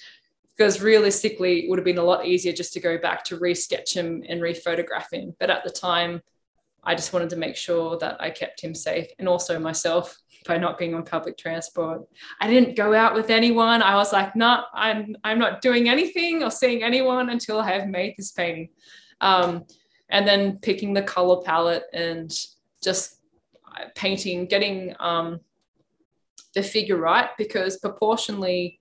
because 0.56 0.80
realistically 0.80 1.60
it 1.60 1.70
would 1.70 1.78
have 1.78 1.84
been 1.84 1.98
a 1.98 2.02
lot 2.02 2.24
easier 2.26 2.54
just 2.54 2.72
to 2.72 2.80
go 2.80 2.96
back 2.96 3.22
to 3.24 3.38
re-sketch 3.38 3.94
him 3.94 4.24
and 4.26 4.40
re-photograph 4.40 5.12
him. 5.12 5.36
But 5.38 5.50
at 5.50 5.62
the 5.62 5.70
time, 5.70 6.22
I 6.82 6.94
just 6.94 7.12
wanted 7.12 7.28
to 7.30 7.36
make 7.36 7.54
sure 7.54 7.98
that 7.98 8.16
I 8.18 8.30
kept 8.30 8.62
him 8.62 8.74
safe 8.74 9.08
and 9.18 9.28
also 9.28 9.58
myself 9.58 10.16
by 10.46 10.56
not 10.56 10.78
being 10.78 10.94
on 10.94 11.04
public 11.04 11.36
transport. 11.36 12.08
I 12.40 12.48
didn't 12.48 12.76
go 12.76 12.94
out 12.94 13.12
with 13.12 13.28
anyone. 13.28 13.82
I 13.82 13.96
was 13.96 14.12
like, 14.12 14.34
no, 14.34 14.62
I'm 14.72 15.16
I'm 15.22 15.38
not 15.38 15.60
doing 15.60 15.88
anything 15.88 16.42
or 16.42 16.50
seeing 16.50 16.82
anyone 16.82 17.28
until 17.28 17.60
I 17.60 17.72
have 17.72 17.88
made 17.88 18.14
this 18.16 18.32
painting. 18.32 18.70
Um, 19.20 19.64
and 20.10 20.26
then 20.26 20.58
picking 20.58 20.94
the 20.94 21.02
color 21.02 21.42
palette 21.42 21.84
and 21.92 22.32
just 22.82 23.16
painting, 23.94 24.46
getting 24.46 24.94
um, 25.00 25.40
the 26.54 26.62
figure 26.62 26.96
right 26.96 27.30
because 27.36 27.78
proportionally, 27.78 28.80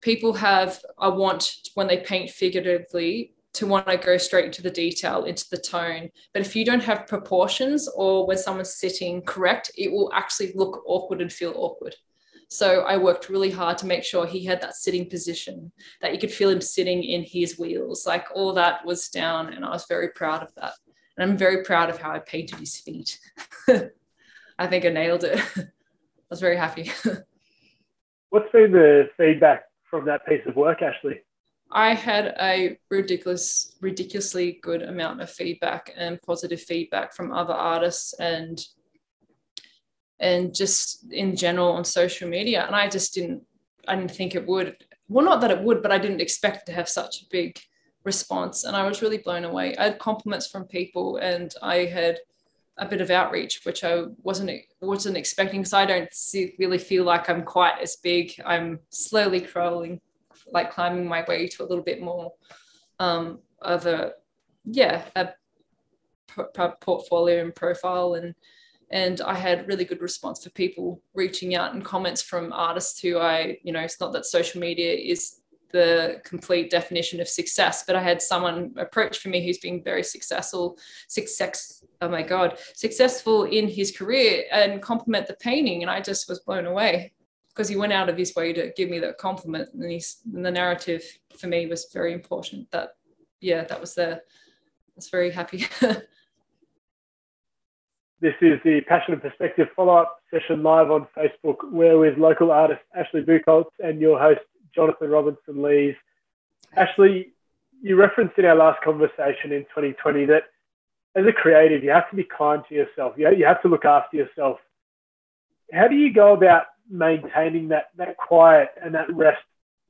people 0.00 0.32
have 0.34 0.80
a 0.98 1.10
want 1.10 1.56
when 1.74 1.86
they 1.86 1.98
paint 1.98 2.30
figuratively 2.30 3.32
to 3.54 3.66
want 3.66 3.88
to 3.88 3.96
go 3.96 4.16
straight 4.16 4.44
into 4.44 4.62
the 4.62 4.70
detail, 4.70 5.24
into 5.24 5.48
the 5.50 5.56
tone. 5.56 6.10
But 6.32 6.42
if 6.42 6.54
you 6.54 6.64
don't 6.64 6.84
have 6.84 7.08
proportions 7.08 7.88
or 7.88 8.26
when 8.26 8.38
someone's 8.38 8.74
sitting 8.74 9.22
correct, 9.22 9.72
it 9.76 9.90
will 9.90 10.12
actually 10.12 10.52
look 10.54 10.82
awkward 10.86 11.20
and 11.20 11.32
feel 11.32 11.52
awkward. 11.56 11.96
So 12.48 12.80
I 12.80 12.96
worked 12.96 13.28
really 13.28 13.50
hard 13.50 13.76
to 13.78 13.86
make 13.86 14.04
sure 14.04 14.26
he 14.26 14.44
had 14.44 14.62
that 14.62 14.74
sitting 14.74 15.08
position, 15.08 15.70
that 16.00 16.14
you 16.14 16.18
could 16.18 16.32
feel 16.32 16.48
him 16.48 16.62
sitting 16.62 17.04
in 17.04 17.22
his 17.22 17.58
wheels. 17.58 18.06
Like 18.06 18.26
all 18.34 18.54
that 18.54 18.84
was 18.86 19.08
down, 19.10 19.52
and 19.52 19.64
I 19.64 19.70
was 19.70 19.84
very 19.86 20.08
proud 20.08 20.42
of 20.42 20.54
that. 20.54 20.72
And 21.16 21.30
I'm 21.30 21.36
very 21.36 21.62
proud 21.62 21.90
of 21.90 22.00
how 22.00 22.12
I 22.12 22.20
painted 22.20 22.58
his 22.58 22.78
feet. 22.78 23.18
I 24.58 24.66
think 24.66 24.86
I 24.86 24.88
nailed 24.88 25.24
it. 25.24 25.38
I 25.58 25.64
was 26.30 26.40
very 26.40 26.56
happy. 26.56 26.90
What's 28.30 28.50
been 28.50 28.72
the 28.72 29.10
feedback 29.16 29.64
from 29.90 30.06
that 30.06 30.26
piece 30.26 30.42
of 30.46 30.56
work, 30.56 30.80
Ashlee? 30.80 31.20
I 31.70 31.94
had 31.94 32.34
a 32.40 32.78
ridiculous, 32.90 33.76
ridiculously 33.82 34.58
good 34.62 34.82
amount 34.82 35.20
of 35.20 35.30
feedback 35.30 35.92
and 35.96 36.20
positive 36.22 36.62
feedback 36.62 37.12
from 37.14 37.30
other 37.30 37.52
artists 37.52 38.14
and 38.18 38.58
and 40.20 40.54
just 40.54 41.10
in 41.12 41.36
general 41.36 41.72
on 41.72 41.84
social 41.84 42.28
media. 42.28 42.64
And 42.66 42.74
I 42.74 42.88
just 42.88 43.14
didn't, 43.14 43.42
I 43.86 43.96
didn't 43.96 44.10
think 44.10 44.34
it 44.34 44.46
would. 44.46 44.76
Well, 45.08 45.24
not 45.24 45.40
that 45.40 45.50
it 45.50 45.62
would, 45.62 45.82
but 45.82 45.92
I 45.92 45.98
didn't 45.98 46.20
expect 46.20 46.66
to 46.66 46.72
have 46.72 46.88
such 46.88 47.22
a 47.22 47.26
big 47.30 47.58
response. 48.04 48.64
And 48.64 48.76
I 48.76 48.86
was 48.86 49.02
really 49.02 49.18
blown 49.18 49.44
away. 49.44 49.76
I 49.76 49.84
had 49.84 49.98
compliments 49.98 50.48
from 50.48 50.64
people 50.64 51.16
and 51.18 51.54
I 51.62 51.84
had 51.84 52.18
a 52.78 52.86
bit 52.86 53.00
of 53.00 53.10
outreach, 53.10 53.64
which 53.64 53.84
I 53.84 54.04
wasn't 54.22 54.50
wasn't 54.80 55.16
expecting 55.16 55.60
because 55.60 55.72
I 55.72 55.84
don't 55.84 56.12
see, 56.12 56.54
really 56.58 56.78
feel 56.78 57.04
like 57.04 57.28
I'm 57.28 57.42
quite 57.42 57.80
as 57.82 57.96
big. 57.96 58.32
I'm 58.44 58.80
slowly 58.90 59.40
crawling, 59.40 60.00
like 60.52 60.72
climbing 60.72 61.06
my 61.06 61.24
way 61.26 61.48
to 61.48 61.62
a 61.64 61.66
little 61.66 61.84
bit 61.84 62.00
more 62.00 62.32
um, 63.00 63.40
of 63.60 63.86
a 63.86 64.12
yeah 64.64 65.04
a 65.16 65.30
portfolio 66.80 67.42
and 67.42 67.54
profile 67.54 68.14
and 68.14 68.34
and 68.90 69.20
I 69.20 69.34
had 69.34 69.68
really 69.68 69.84
good 69.84 70.00
response 70.00 70.42
for 70.42 70.50
people 70.50 71.02
reaching 71.14 71.54
out 71.54 71.74
and 71.74 71.84
comments 71.84 72.22
from 72.22 72.52
artists 72.52 73.00
who 73.00 73.18
I, 73.18 73.58
you 73.62 73.72
know, 73.72 73.80
it's 73.80 74.00
not 74.00 74.12
that 74.14 74.24
social 74.24 74.60
media 74.60 74.94
is 74.94 75.40
the 75.70 76.22
complete 76.24 76.70
definition 76.70 77.20
of 77.20 77.28
success, 77.28 77.84
but 77.86 77.94
I 77.94 78.02
had 78.02 78.22
someone 78.22 78.72
approach 78.78 79.18
for 79.18 79.28
me 79.28 79.44
who's 79.44 79.58
been 79.58 79.82
very 79.82 80.02
successful, 80.02 80.78
success, 81.08 81.84
oh 82.00 82.08
my 82.08 82.22
God, 82.22 82.58
successful 82.74 83.44
in 83.44 83.68
his 83.68 83.94
career 83.94 84.44
and 84.50 84.80
compliment 84.80 85.26
the 85.26 85.34
painting. 85.34 85.82
And 85.82 85.90
I 85.90 86.00
just 86.00 86.28
was 86.28 86.40
blown 86.40 86.64
away 86.64 87.12
because 87.50 87.68
he 87.68 87.76
went 87.76 87.92
out 87.92 88.08
of 88.08 88.16
his 88.16 88.34
way 88.34 88.54
to 88.54 88.72
give 88.74 88.88
me 88.88 88.98
that 89.00 89.18
compliment. 89.18 89.68
And, 89.74 89.90
he's, 89.90 90.22
and 90.32 90.46
the 90.46 90.50
narrative 90.50 91.04
for 91.36 91.48
me 91.48 91.66
was 91.66 91.90
very 91.92 92.14
important 92.14 92.70
that, 92.70 92.90
yeah, 93.40 93.64
that 93.64 93.80
was 93.80 93.94
there. 93.94 94.14
I 94.14 94.92
was 94.96 95.10
very 95.10 95.30
happy. 95.30 95.66
This 98.20 98.34
is 98.40 98.58
the 98.64 98.80
Passion 98.80 99.12
and 99.12 99.22
Perspective 99.22 99.68
follow 99.76 99.96
up 99.96 100.20
session 100.32 100.64
live 100.64 100.90
on 100.90 101.06
Facebook. 101.16 101.58
We're 101.70 101.96
with 101.96 102.18
local 102.18 102.50
artist 102.50 102.80
Ashlee 102.96 103.24
Bucholtz 103.24 103.70
and 103.78 104.00
your 104.00 104.18
host, 104.18 104.40
Jonathan 104.74 105.08
Robinson 105.08 105.62
Lees. 105.62 105.94
Ashlee, 106.76 107.28
you 107.80 107.94
referenced 107.94 108.36
in 108.36 108.44
our 108.44 108.56
last 108.56 108.82
conversation 108.82 109.52
in 109.52 109.62
2020 109.66 110.24
that 110.26 110.42
as 111.14 111.26
a 111.26 111.32
creative, 111.32 111.84
you 111.84 111.90
have 111.90 112.10
to 112.10 112.16
be 112.16 112.24
kind 112.24 112.64
to 112.68 112.74
yourself. 112.74 113.14
You 113.16 113.46
have 113.46 113.62
to 113.62 113.68
look 113.68 113.84
after 113.84 114.16
yourself. 114.16 114.58
How 115.72 115.86
do 115.86 115.94
you 115.94 116.12
go 116.12 116.32
about 116.32 116.64
maintaining 116.90 117.68
that, 117.68 117.90
that 117.98 118.16
quiet 118.16 118.70
and 118.82 118.96
that 118.96 119.14
rest 119.14 119.42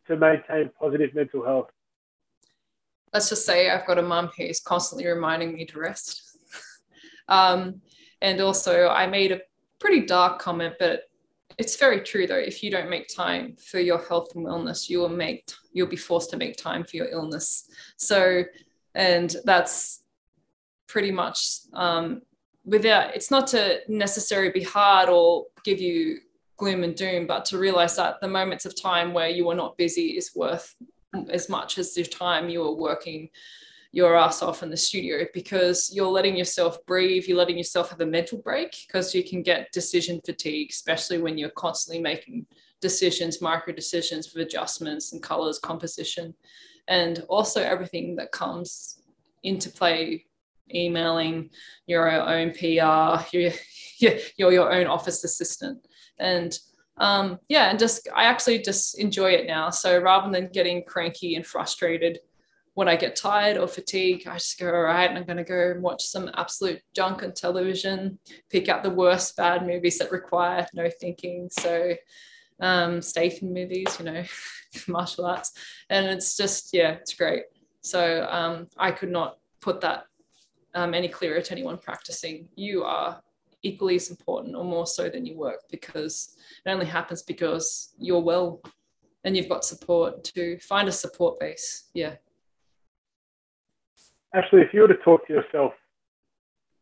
to 0.08 0.16
maintain 0.16 0.70
positive 0.78 1.14
mental 1.14 1.46
health? 1.46 1.70
Let's 3.14 3.30
just 3.30 3.46
say 3.46 3.70
I've 3.70 3.86
got 3.86 3.96
a 3.96 4.02
mum 4.02 4.30
who's 4.36 4.60
constantly 4.60 5.06
reminding 5.06 5.54
me 5.54 5.64
to 5.64 5.78
rest. 5.78 6.36
um, 7.28 7.80
and 8.20 8.40
also, 8.40 8.88
I 8.88 9.06
made 9.06 9.32
a 9.32 9.40
pretty 9.78 10.06
dark 10.06 10.38
comment, 10.38 10.74
but 10.78 11.02
it's 11.58 11.76
very 11.76 12.00
true 12.00 12.26
though. 12.26 12.36
If 12.36 12.62
you 12.62 12.70
don't 12.70 12.90
make 12.90 13.08
time 13.08 13.56
for 13.56 13.80
your 13.80 13.98
health 13.98 14.34
and 14.34 14.46
wellness, 14.46 14.88
you 14.88 15.00
will 15.00 15.08
make 15.08 15.50
you'll 15.72 15.86
be 15.86 15.96
forced 15.96 16.30
to 16.30 16.36
make 16.36 16.56
time 16.56 16.84
for 16.84 16.96
your 16.96 17.08
illness. 17.08 17.68
So, 17.96 18.44
and 18.94 19.34
that's 19.44 20.02
pretty 20.86 21.10
much 21.10 21.60
um, 21.72 22.22
without. 22.64 23.14
It's 23.14 23.30
not 23.30 23.46
to 23.48 23.80
necessarily 23.88 24.50
be 24.50 24.62
hard 24.62 25.08
or 25.08 25.46
give 25.64 25.80
you 25.80 26.20
gloom 26.56 26.84
and 26.84 26.94
doom, 26.94 27.26
but 27.26 27.44
to 27.46 27.58
realize 27.58 27.96
that 27.96 28.20
the 28.20 28.28
moments 28.28 28.64
of 28.64 28.80
time 28.80 29.12
where 29.12 29.28
you 29.28 29.48
are 29.48 29.54
not 29.54 29.76
busy 29.76 30.16
is 30.16 30.32
worth 30.34 30.74
as 31.30 31.48
much 31.48 31.78
as 31.78 31.94
the 31.94 32.04
time 32.04 32.48
you 32.48 32.62
are 32.62 32.74
working 32.74 33.30
your 33.92 34.16
ass 34.16 34.42
off 34.42 34.62
in 34.62 34.70
the 34.70 34.76
studio 34.76 35.24
because 35.32 35.90
you're 35.92 36.10
letting 36.10 36.36
yourself 36.36 36.84
breathe, 36.86 37.24
you're 37.24 37.38
letting 37.38 37.56
yourself 37.56 37.88
have 37.90 38.00
a 38.00 38.06
mental 38.06 38.38
break 38.38 38.76
because 38.86 39.14
you 39.14 39.24
can 39.24 39.42
get 39.42 39.72
decision 39.72 40.20
fatigue, 40.24 40.68
especially 40.70 41.18
when 41.18 41.38
you're 41.38 41.48
constantly 41.50 42.02
making 42.02 42.46
decisions, 42.80 43.40
micro 43.40 43.72
decisions 43.72 44.32
with 44.32 44.46
adjustments 44.46 45.12
and 45.12 45.22
colors, 45.22 45.58
composition, 45.58 46.34
and 46.88 47.24
also 47.28 47.62
everything 47.62 48.14
that 48.16 48.30
comes 48.30 49.02
into 49.42 49.70
play 49.70 50.24
emailing 50.74 51.48
your 51.86 52.10
own 52.10 52.50
PR, 52.52 53.24
you're, 53.32 53.52
you're 53.98 54.52
your 54.52 54.72
own 54.72 54.86
office 54.86 55.24
assistant. 55.24 55.86
And 56.18 56.58
um, 56.98 57.38
yeah, 57.48 57.70
and 57.70 57.78
just 57.78 58.08
I 58.14 58.24
actually 58.24 58.60
just 58.60 58.98
enjoy 58.98 59.30
it 59.30 59.46
now. 59.46 59.70
So 59.70 60.00
rather 60.00 60.30
than 60.30 60.48
getting 60.48 60.84
cranky 60.84 61.36
and 61.36 61.46
frustrated 61.46 62.18
when 62.78 62.86
I 62.86 62.94
get 62.94 63.16
tired 63.16 63.56
or 63.56 63.66
fatigued, 63.66 64.28
I 64.28 64.34
just 64.34 64.56
go, 64.56 64.68
all 64.68 64.82
right, 64.82 65.10
I'm 65.10 65.24
going 65.24 65.36
to 65.36 65.42
go 65.42 65.72
and 65.72 65.82
watch 65.82 66.04
some 66.06 66.30
absolute 66.34 66.80
junk 66.94 67.24
on 67.24 67.32
television, 67.32 68.20
pick 68.50 68.68
out 68.68 68.84
the 68.84 68.90
worst 68.90 69.36
bad 69.36 69.66
movies 69.66 69.98
that 69.98 70.12
require 70.12 70.64
no 70.72 70.88
thinking. 70.88 71.48
So, 71.50 71.94
um, 72.60 73.02
Statham 73.02 73.52
movies, 73.52 73.96
you 73.98 74.04
know, 74.04 74.22
martial 74.86 75.26
arts. 75.26 75.54
And 75.90 76.06
it's 76.06 76.36
just, 76.36 76.72
yeah, 76.72 76.92
it's 76.92 77.14
great. 77.14 77.46
So 77.80 78.28
um, 78.30 78.68
I 78.76 78.92
could 78.92 79.10
not 79.10 79.38
put 79.60 79.80
that 79.80 80.04
um, 80.76 80.94
any 80.94 81.08
clearer 81.08 81.40
to 81.40 81.52
anyone 81.52 81.78
practicing. 81.78 82.46
You 82.54 82.84
are 82.84 83.20
equally 83.64 83.96
as 83.96 84.08
important 84.08 84.54
or 84.54 84.64
more 84.64 84.86
so 84.86 85.08
than 85.08 85.26
you 85.26 85.36
work 85.36 85.62
because 85.68 86.36
it 86.64 86.70
only 86.70 86.86
happens 86.86 87.24
because 87.24 87.92
you're 87.98 88.22
well 88.22 88.62
and 89.24 89.36
you've 89.36 89.48
got 89.48 89.64
support 89.64 90.22
to 90.22 90.60
find 90.60 90.86
a 90.86 90.92
support 90.92 91.40
base. 91.40 91.88
Yeah. 91.92 92.14
Ashlee, 94.34 94.64
if 94.64 94.74
you 94.74 94.82
were 94.82 94.88
to 94.88 94.96
talk 94.96 95.26
to 95.26 95.32
yourself 95.32 95.72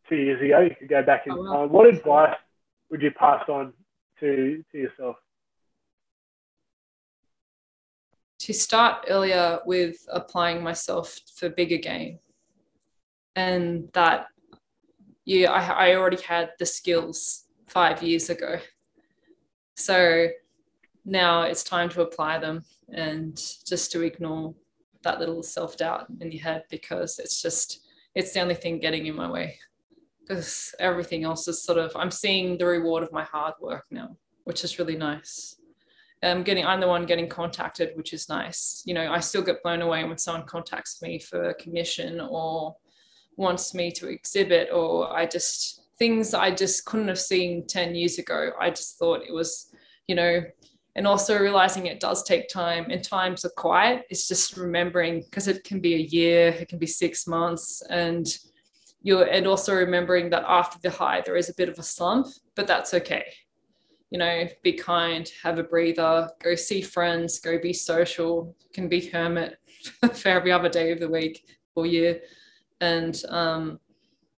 two 0.08 0.16
years 0.16 0.42
ago, 0.42 0.60
you 0.60 0.74
could 0.78 0.88
go 0.88 1.02
back 1.02 1.26
in 1.26 1.32
oh, 1.32 1.52
time. 1.52 1.72
What 1.72 1.86
advice 1.86 2.34
would 2.90 3.02
you 3.02 3.10
pass 3.12 3.44
on 3.48 3.72
to 4.20 4.62
to 4.72 4.78
yourself? 4.78 5.16
To 8.40 8.52
start 8.52 9.06
earlier 9.08 9.60
with 9.64 9.96
applying 10.12 10.62
myself 10.62 11.18
for 11.36 11.48
bigger 11.48 11.78
game, 11.78 12.18
and 13.34 13.88
that 13.92 14.26
yeah, 15.24 15.50
I, 15.50 15.90
I 15.90 15.94
already 15.96 16.22
had 16.22 16.50
the 16.58 16.66
skills 16.66 17.44
five 17.66 18.02
years 18.02 18.30
ago. 18.30 18.58
So 19.74 20.28
now 21.04 21.42
it's 21.42 21.62
time 21.62 21.88
to 21.90 22.02
apply 22.02 22.38
them 22.38 22.64
and 22.92 23.36
just 23.66 23.92
to 23.92 24.02
ignore 24.02 24.54
that 25.06 25.20
little 25.20 25.42
self 25.42 25.76
doubt 25.76 26.06
in 26.20 26.32
your 26.32 26.42
head 26.42 26.64
because 26.68 27.18
it's 27.18 27.40
just 27.40 27.86
it's 28.14 28.32
the 28.32 28.40
only 28.40 28.54
thing 28.54 28.78
getting 28.78 29.06
in 29.06 29.14
my 29.14 29.30
way 29.30 29.58
because 30.20 30.74
everything 30.80 31.24
else 31.24 31.46
is 31.46 31.62
sort 31.62 31.78
of 31.78 31.92
I'm 31.94 32.10
seeing 32.10 32.58
the 32.58 32.66
reward 32.66 33.02
of 33.02 33.12
my 33.12 33.22
hard 33.22 33.54
work 33.60 33.86
now, 33.90 34.16
which 34.44 34.64
is 34.64 34.78
really 34.78 34.96
nice. 34.96 35.56
I'm 36.22 36.42
getting 36.42 36.66
I'm 36.66 36.80
the 36.80 36.88
one 36.88 37.06
getting 37.06 37.28
contacted, 37.28 37.90
which 37.94 38.12
is 38.12 38.28
nice. 38.28 38.82
You 38.84 38.94
know, 38.94 39.12
I 39.12 39.20
still 39.20 39.42
get 39.42 39.62
blown 39.62 39.82
away 39.82 40.02
when 40.04 40.18
someone 40.18 40.46
contacts 40.46 41.00
me 41.00 41.20
for 41.20 41.50
a 41.50 41.54
commission 41.54 42.20
or 42.20 42.76
wants 43.36 43.74
me 43.74 43.92
to 43.92 44.08
exhibit 44.08 44.70
or 44.72 45.14
I 45.14 45.26
just 45.26 45.82
things 45.98 46.34
I 46.34 46.50
just 46.50 46.84
couldn't 46.84 47.08
have 47.08 47.20
seen 47.20 47.66
10 47.66 47.94
years 47.94 48.18
ago. 48.18 48.50
I 48.60 48.70
just 48.70 48.98
thought 48.98 49.22
it 49.26 49.32
was, 49.32 49.70
you 50.08 50.14
know, 50.14 50.42
and 50.96 51.06
also 51.06 51.38
realizing 51.38 51.86
it 51.86 52.00
does 52.00 52.24
take 52.24 52.48
time 52.48 52.86
and 52.90 53.04
times 53.04 53.44
are 53.44 53.50
quiet. 53.50 54.06
It's 54.08 54.26
just 54.26 54.56
remembering 54.56 55.20
because 55.20 55.46
it 55.46 55.62
can 55.62 55.78
be 55.78 55.94
a 55.94 55.98
year 55.98 56.48
it 56.48 56.68
can 56.68 56.78
be 56.78 56.86
six 56.86 57.26
months 57.26 57.82
and 57.90 58.26
you're 59.02 59.24
and 59.24 59.46
also 59.46 59.74
remembering 59.74 60.30
that 60.30 60.44
after 60.48 60.78
the 60.80 60.90
high 60.90 61.20
there 61.20 61.36
is 61.36 61.50
a 61.50 61.54
bit 61.54 61.68
of 61.68 61.78
a 61.78 61.82
slump 61.82 62.26
but 62.56 62.66
that's 62.66 62.94
okay. 62.94 63.24
You 64.10 64.18
know 64.18 64.48
be 64.62 64.72
kind 64.72 65.30
have 65.42 65.58
a 65.58 65.62
breather 65.62 66.30
go 66.42 66.54
see 66.54 66.80
friends 66.80 67.38
go 67.38 67.58
be 67.58 67.74
social. 67.74 68.56
Can 68.72 68.88
be 68.88 69.06
hermit 69.06 69.58
for 70.14 70.28
every 70.28 70.50
other 70.50 70.70
day 70.70 70.92
of 70.92 71.00
the 71.00 71.08
week 71.08 71.44
or 71.74 71.86
year. 71.86 72.20
And 72.80 73.20
um, 73.28 73.80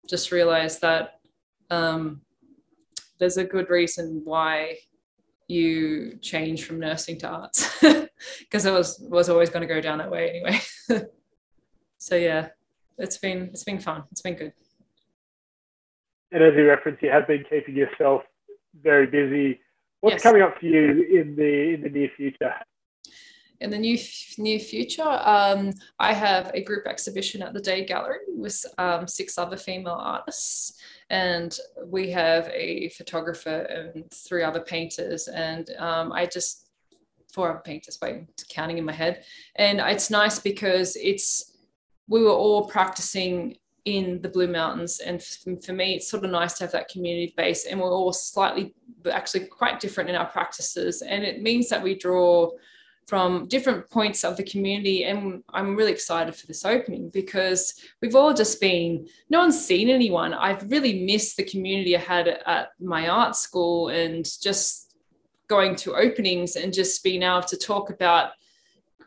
just 0.09 0.33
realize 0.33 0.79
that 0.81 1.21
um, 1.71 2.21
there's 3.19 3.37
a 3.37 3.45
good 3.45 3.69
reason 3.69 4.23
why 4.25 4.77
you 5.49 6.19
change 6.21 6.65
from 6.65 6.79
nursing 6.79 7.19
to 7.21 7.29
arts? 7.29 7.85
Because 8.41 8.67
it 8.67 8.73
was 8.73 8.99
was 9.01 9.29
always 9.29 9.49
going 9.49 9.67
to 9.67 9.73
go 9.73 9.81
down 9.81 9.99
that 9.99 10.11
way 10.11 10.31
anyway. 10.31 10.61
So 12.01 12.15
yeah 12.15 12.49
it's 12.99 13.19
been 13.19 13.49
it's 13.53 13.65
been 13.65 13.79
fun. 13.79 14.05
It's 14.11 14.21
been 14.21 14.35
good. 14.35 14.53
And 16.33 16.43
as 16.43 16.53
you 16.57 16.69
referenced 16.69 17.03
you 17.03 17.11
have 17.11 17.27
been 17.27 17.45
keeping 17.49 17.77
yourself 17.77 18.23
very 18.83 19.07
busy. 19.07 19.61
What's 20.01 20.15
yes. 20.15 20.23
coming 20.23 20.43
up 20.43 20.59
for 20.59 20.67
you 20.67 21.07
in 21.21 21.37
the 21.37 21.75
in 21.75 21.81
the 21.83 21.89
near 21.89 22.11
future? 22.17 22.55
In 23.61 23.71
the 23.71 23.79
new 23.79 23.99
near 24.37 24.61
future, 24.61 25.03
um, 25.03 25.73
I 25.99 26.13
have 26.13 26.53
a 26.55 26.63
group 26.63 26.87
exhibition 26.87 27.43
at 27.43 27.55
the 27.55 27.61
Day 27.61 27.85
Gallery 27.85 28.19
with 28.29 28.65
um, 28.79 29.09
six 29.09 29.37
other 29.37 29.57
female 29.57 29.99
artists, 29.99 30.81
and 31.11 31.59
we 31.87 32.11
have 32.11 32.49
a 32.53 32.91
photographer 32.91 33.61
and 33.95 34.11
three 34.11 34.43
other 34.43 34.61
painters. 34.61 35.29
And 35.29 35.71
um, 35.79 36.13
I 36.13 36.27
just 36.27 36.69
four 37.33 37.51
other 37.51 37.63
painters, 37.65 37.97
by 37.97 38.27
counting 38.49 38.79
in 38.79 38.85
my 38.85 38.93
head. 38.93 39.25
And 39.57 39.81
it's 39.81 40.11
nice 40.11 40.39
because 40.39 40.97
it's 40.97 41.57
we 42.09 42.23
were 42.23 42.31
all 42.31 42.67
practicing 42.67 43.59
in 43.85 44.21
the 44.21 44.29
Blue 44.29 44.49
Mountains, 44.49 45.01
and 45.01 45.23
for 45.65 45.73
me, 45.73 45.95
it's 45.95 46.11
sort 46.11 46.25
of 46.25 46.31
nice 46.31 46.55
to 46.55 46.65
have 46.65 46.73
that 46.73 46.89
community 46.89 47.33
base. 47.37 47.65
And 47.65 47.81
we're 47.81 47.91
all 47.91 48.13
slightly, 48.13 48.75
actually, 49.11 49.47
quite 49.47 49.81
different 49.81 50.11
in 50.11 50.17
our 50.17 50.27
practices, 50.27 51.03
and 51.03 51.25
it 51.25 51.43
means 51.43 51.69
that 51.69 51.83
we 51.83 51.95
draw 51.95 52.51
from 53.09 53.49
different 53.49 53.89
points 53.89 54.23
of 54.23 54.37
the 54.37 54.43
community. 54.43 55.05
And 55.05 55.43
I'm 55.55 55.75
really 55.75 55.93
excited 55.93 56.35
for 56.35 56.47
this 56.47 56.67
opening 56.67 57.09
because 57.09 57.73
we've 58.03 58.15
all 58.15 58.35
just 58.35 58.61
been, 58.61 59.09
no 59.31 59.39
one's 59.39 59.59
seen 59.59 59.89
anyone. 59.89 60.35
I've 60.35 60.71
really 60.71 61.07
missed 61.07 61.39
the 61.39 61.45
community 61.45 61.97
I 61.97 62.01
had 62.01 62.29
at 62.29 62.73
my 62.79 63.09
art 63.09 63.35
school 63.35 63.89
and 63.89 64.29
just 64.43 64.95
going 65.49 65.75
to 65.77 65.95
openings 65.95 66.57
and 66.57 66.71
just 66.71 67.03
being 67.03 67.23
able 67.23 67.41
to 67.45 67.57
talk 67.57 67.89
about 67.89 68.33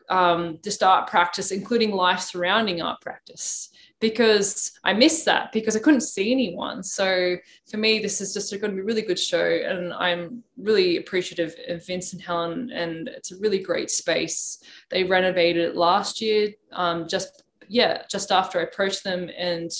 um, 0.09 0.57
just 0.63 0.81
art 0.81 1.07
practice, 1.07 1.51
including 1.51 1.91
life 1.91 2.21
surrounding 2.21 2.81
art 2.81 3.01
practice. 3.01 3.69
Because 4.01 4.71
I 4.83 4.93
missed 4.93 5.25
that 5.25 5.51
because 5.51 5.75
I 5.75 5.79
couldn't 5.79 6.01
see 6.01 6.31
anyone. 6.31 6.83
So 6.83 7.37
for 7.69 7.77
me, 7.77 7.99
this 7.99 8.19
is 8.19 8.33
just 8.33 8.51
going 8.51 8.71
to 8.71 8.75
be 8.75 8.81
a 8.81 8.83
really 8.83 9.03
good 9.03 9.19
show. 9.19 9.45
And 9.45 9.93
I'm 9.93 10.43
really 10.57 10.97
appreciative 10.97 11.55
of 11.69 11.85
Vince 11.85 12.11
and 12.11 12.21
Helen. 12.21 12.71
And 12.71 13.07
it's 13.07 13.31
a 13.31 13.37
really 13.37 13.59
great 13.59 13.91
space. 13.91 14.61
They 14.89 15.03
renovated 15.03 15.63
it 15.63 15.75
last 15.77 16.19
year, 16.19 16.49
um, 16.73 17.07
just, 17.07 17.43
yeah, 17.69 18.01
just 18.09 18.31
after 18.31 18.59
I 18.59 18.63
approached 18.63 19.03
them. 19.03 19.29
And 19.37 19.71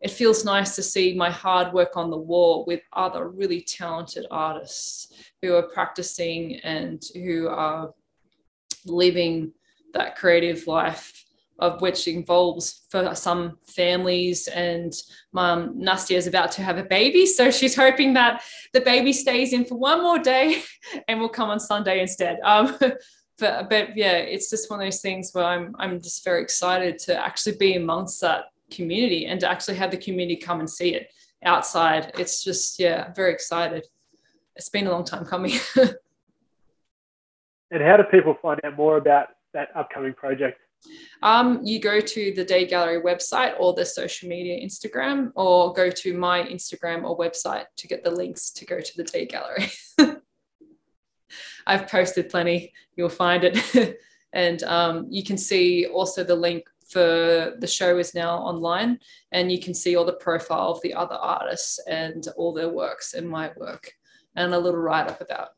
it 0.00 0.10
feels 0.10 0.44
nice 0.44 0.74
to 0.74 0.82
see 0.82 1.14
my 1.14 1.30
hard 1.30 1.72
work 1.72 1.96
on 1.96 2.10
the 2.10 2.18
wall 2.18 2.64
with 2.66 2.80
other 2.92 3.28
really 3.28 3.62
talented 3.62 4.26
artists 4.32 5.12
who 5.42 5.54
are 5.54 5.68
practicing 5.68 6.56
and 6.56 7.02
who 7.14 7.48
are 7.48 7.94
living 8.84 9.52
that 9.92 10.16
creative 10.16 10.66
life 10.66 11.24
of 11.60 11.80
which 11.80 12.08
involves 12.08 12.82
for 12.90 13.14
some 13.14 13.58
families 13.66 14.48
and 14.48 14.92
mom 15.32 15.74
Nastia 15.78 16.16
is 16.16 16.26
about 16.26 16.52
to 16.52 16.62
have 16.62 16.78
a 16.78 16.82
baby 16.82 17.26
so 17.26 17.50
she's 17.50 17.76
hoping 17.76 18.14
that 18.14 18.42
the 18.72 18.80
baby 18.80 19.12
stays 19.12 19.52
in 19.52 19.64
for 19.64 19.76
one 19.76 20.02
more 20.02 20.18
day 20.18 20.62
and 21.08 21.20
will 21.20 21.28
come 21.28 21.50
on 21.50 21.60
Sunday 21.60 22.00
instead. 22.00 22.38
Um, 22.42 22.76
but, 23.38 23.70
but 23.70 23.96
yeah 23.96 24.16
it's 24.16 24.50
just 24.50 24.70
one 24.70 24.80
of 24.80 24.86
those 24.86 25.00
things 25.00 25.30
where 25.32 25.44
I'm 25.44 25.74
I'm 25.78 26.00
just 26.00 26.24
very 26.24 26.42
excited 26.42 26.98
to 27.00 27.18
actually 27.18 27.56
be 27.56 27.76
amongst 27.76 28.20
that 28.20 28.46
community 28.70 29.26
and 29.26 29.40
to 29.40 29.48
actually 29.48 29.76
have 29.76 29.90
the 29.90 29.96
community 29.96 30.36
come 30.36 30.60
and 30.60 30.70
see 30.70 30.94
it 30.94 31.10
outside. 31.44 32.12
It's 32.18 32.44
just 32.44 32.78
yeah 32.78 33.12
very 33.14 33.32
excited. 33.32 33.86
It's 34.56 34.68
been 34.68 34.86
a 34.86 34.90
long 34.90 35.04
time 35.04 35.24
coming. 35.24 35.54
And 37.70 37.82
how 37.82 37.96
do 37.96 38.02
people 38.04 38.36
find 38.42 38.60
out 38.64 38.76
more 38.76 38.96
about 38.96 39.28
that 39.54 39.68
upcoming 39.76 40.12
project 40.14 40.58
um, 41.22 41.60
you 41.64 41.80
go 41.80 42.00
to 42.00 42.32
the 42.34 42.44
Day 42.44 42.66
Gallery 42.66 43.00
website 43.00 43.54
or 43.58 43.74
the 43.74 43.84
social 43.84 44.28
media 44.28 44.64
Instagram, 44.64 45.32
or 45.34 45.72
go 45.72 45.90
to 45.90 46.16
my 46.16 46.42
Instagram 46.42 47.04
or 47.04 47.18
website 47.18 47.64
to 47.76 47.88
get 47.88 48.02
the 48.02 48.10
links 48.10 48.50
to 48.50 48.64
go 48.64 48.80
to 48.80 48.96
the 48.96 49.04
Day 49.04 49.26
Gallery. 49.26 49.70
I've 51.66 51.88
posted 51.88 52.30
plenty, 52.30 52.72
you'll 52.96 53.08
find 53.08 53.44
it. 53.44 53.98
and 54.32 54.62
um, 54.64 55.06
you 55.10 55.22
can 55.22 55.36
see 55.36 55.86
also 55.86 56.24
the 56.24 56.34
link 56.34 56.64
for 56.88 57.54
the 57.58 57.66
show 57.66 57.98
is 57.98 58.14
now 58.14 58.38
online, 58.38 58.98
and 59.30 59.52
you 59.52 59.60
can 59.60 59.74
see 59.74 59.96
all 59.96 60.04
the 60.04 60.14
profile 60.14 60.70
of 60.70 60.80
the 60.80 60.94
other 60.94 61.14
artists 61.14 61.78
and 61.86 62.26
all 62.36 62.52
their 62.52 62.68
works 62.68 63.14
and 63.14 63.28
my 63.28 63.50
work, 63.56 63.92
and 64.34 64.52
a 64.52 64.58
little 64.58 64.80
write 64.80 65.08
up 65.08 65.20
about, 65.20 65.50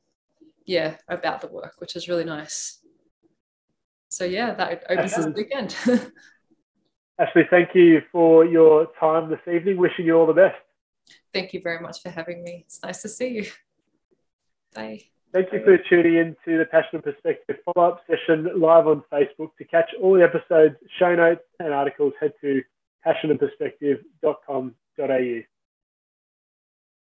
yeah, 0.67 0.97
about 1.09 1.41
the 1.41 1.47
work, 1.47 1.75
which 1.79 1.97
is 1.97 2.09
really 2.09 2.25
nice 2.25 2.82
so 4.13 4.25
yeah, 4.25 4.53
that 4.55 4.85
opens 4.91 5.15
the 5.15 5.31
weekend. 5.31 5.71
Ashlee, 7.21 7.49
thank 7.51 7.75
you 7.75 8.01
for 8.11 8.45
your 8.45 8.89
time 8.99 9.31
this 9.31 9.39
evening. 9.53 9.77
Wishing 9.77 10.07
you 10.07 10.17
all 10.17 10.27
the 10.27 10.33
best. 10.33 10.57
Thank 11.33 11.55
you 11.55 11.61
very 11.63 11.79
much 11.81 12.03
for 12.03 12.11
having 12.11 12.43
me. 12.43 12.65
It's 12.67 12.83
nice 12.83 13.03
to 13.03 13.09
see 13.09 13.29
you. 13.29 13.47
Bye. 14.75 15.03
Thank 15.33 15.53
you 15.53 15.63
for 15.65 15.79
tuning 15.89 16.17
in 16.17 16.35
to 16.45 16.59
the 16.59 16.65
Passion 16.67 16.97
and 16.97 17.05
Perspective 17.05 17.57
follow 17.65 17.89
up 17.89 18.03
session 18.07 18.51
live 18.61 18.87
on 18.87 19.03
Facebook. 19.11 19.57
To 19.57 19.65
catch 19.65 19.91
all 20.01 20.13
the 20.15 20.23
episodes, 20.23 20.77
show 20.99 21.15
notes, 21.15 21.41
and 21.59 21.73
articles, 21.73 22.13
head 22.21 22.35
to 22.43 22.63
passionandperspective.com.au. 23.07 25.43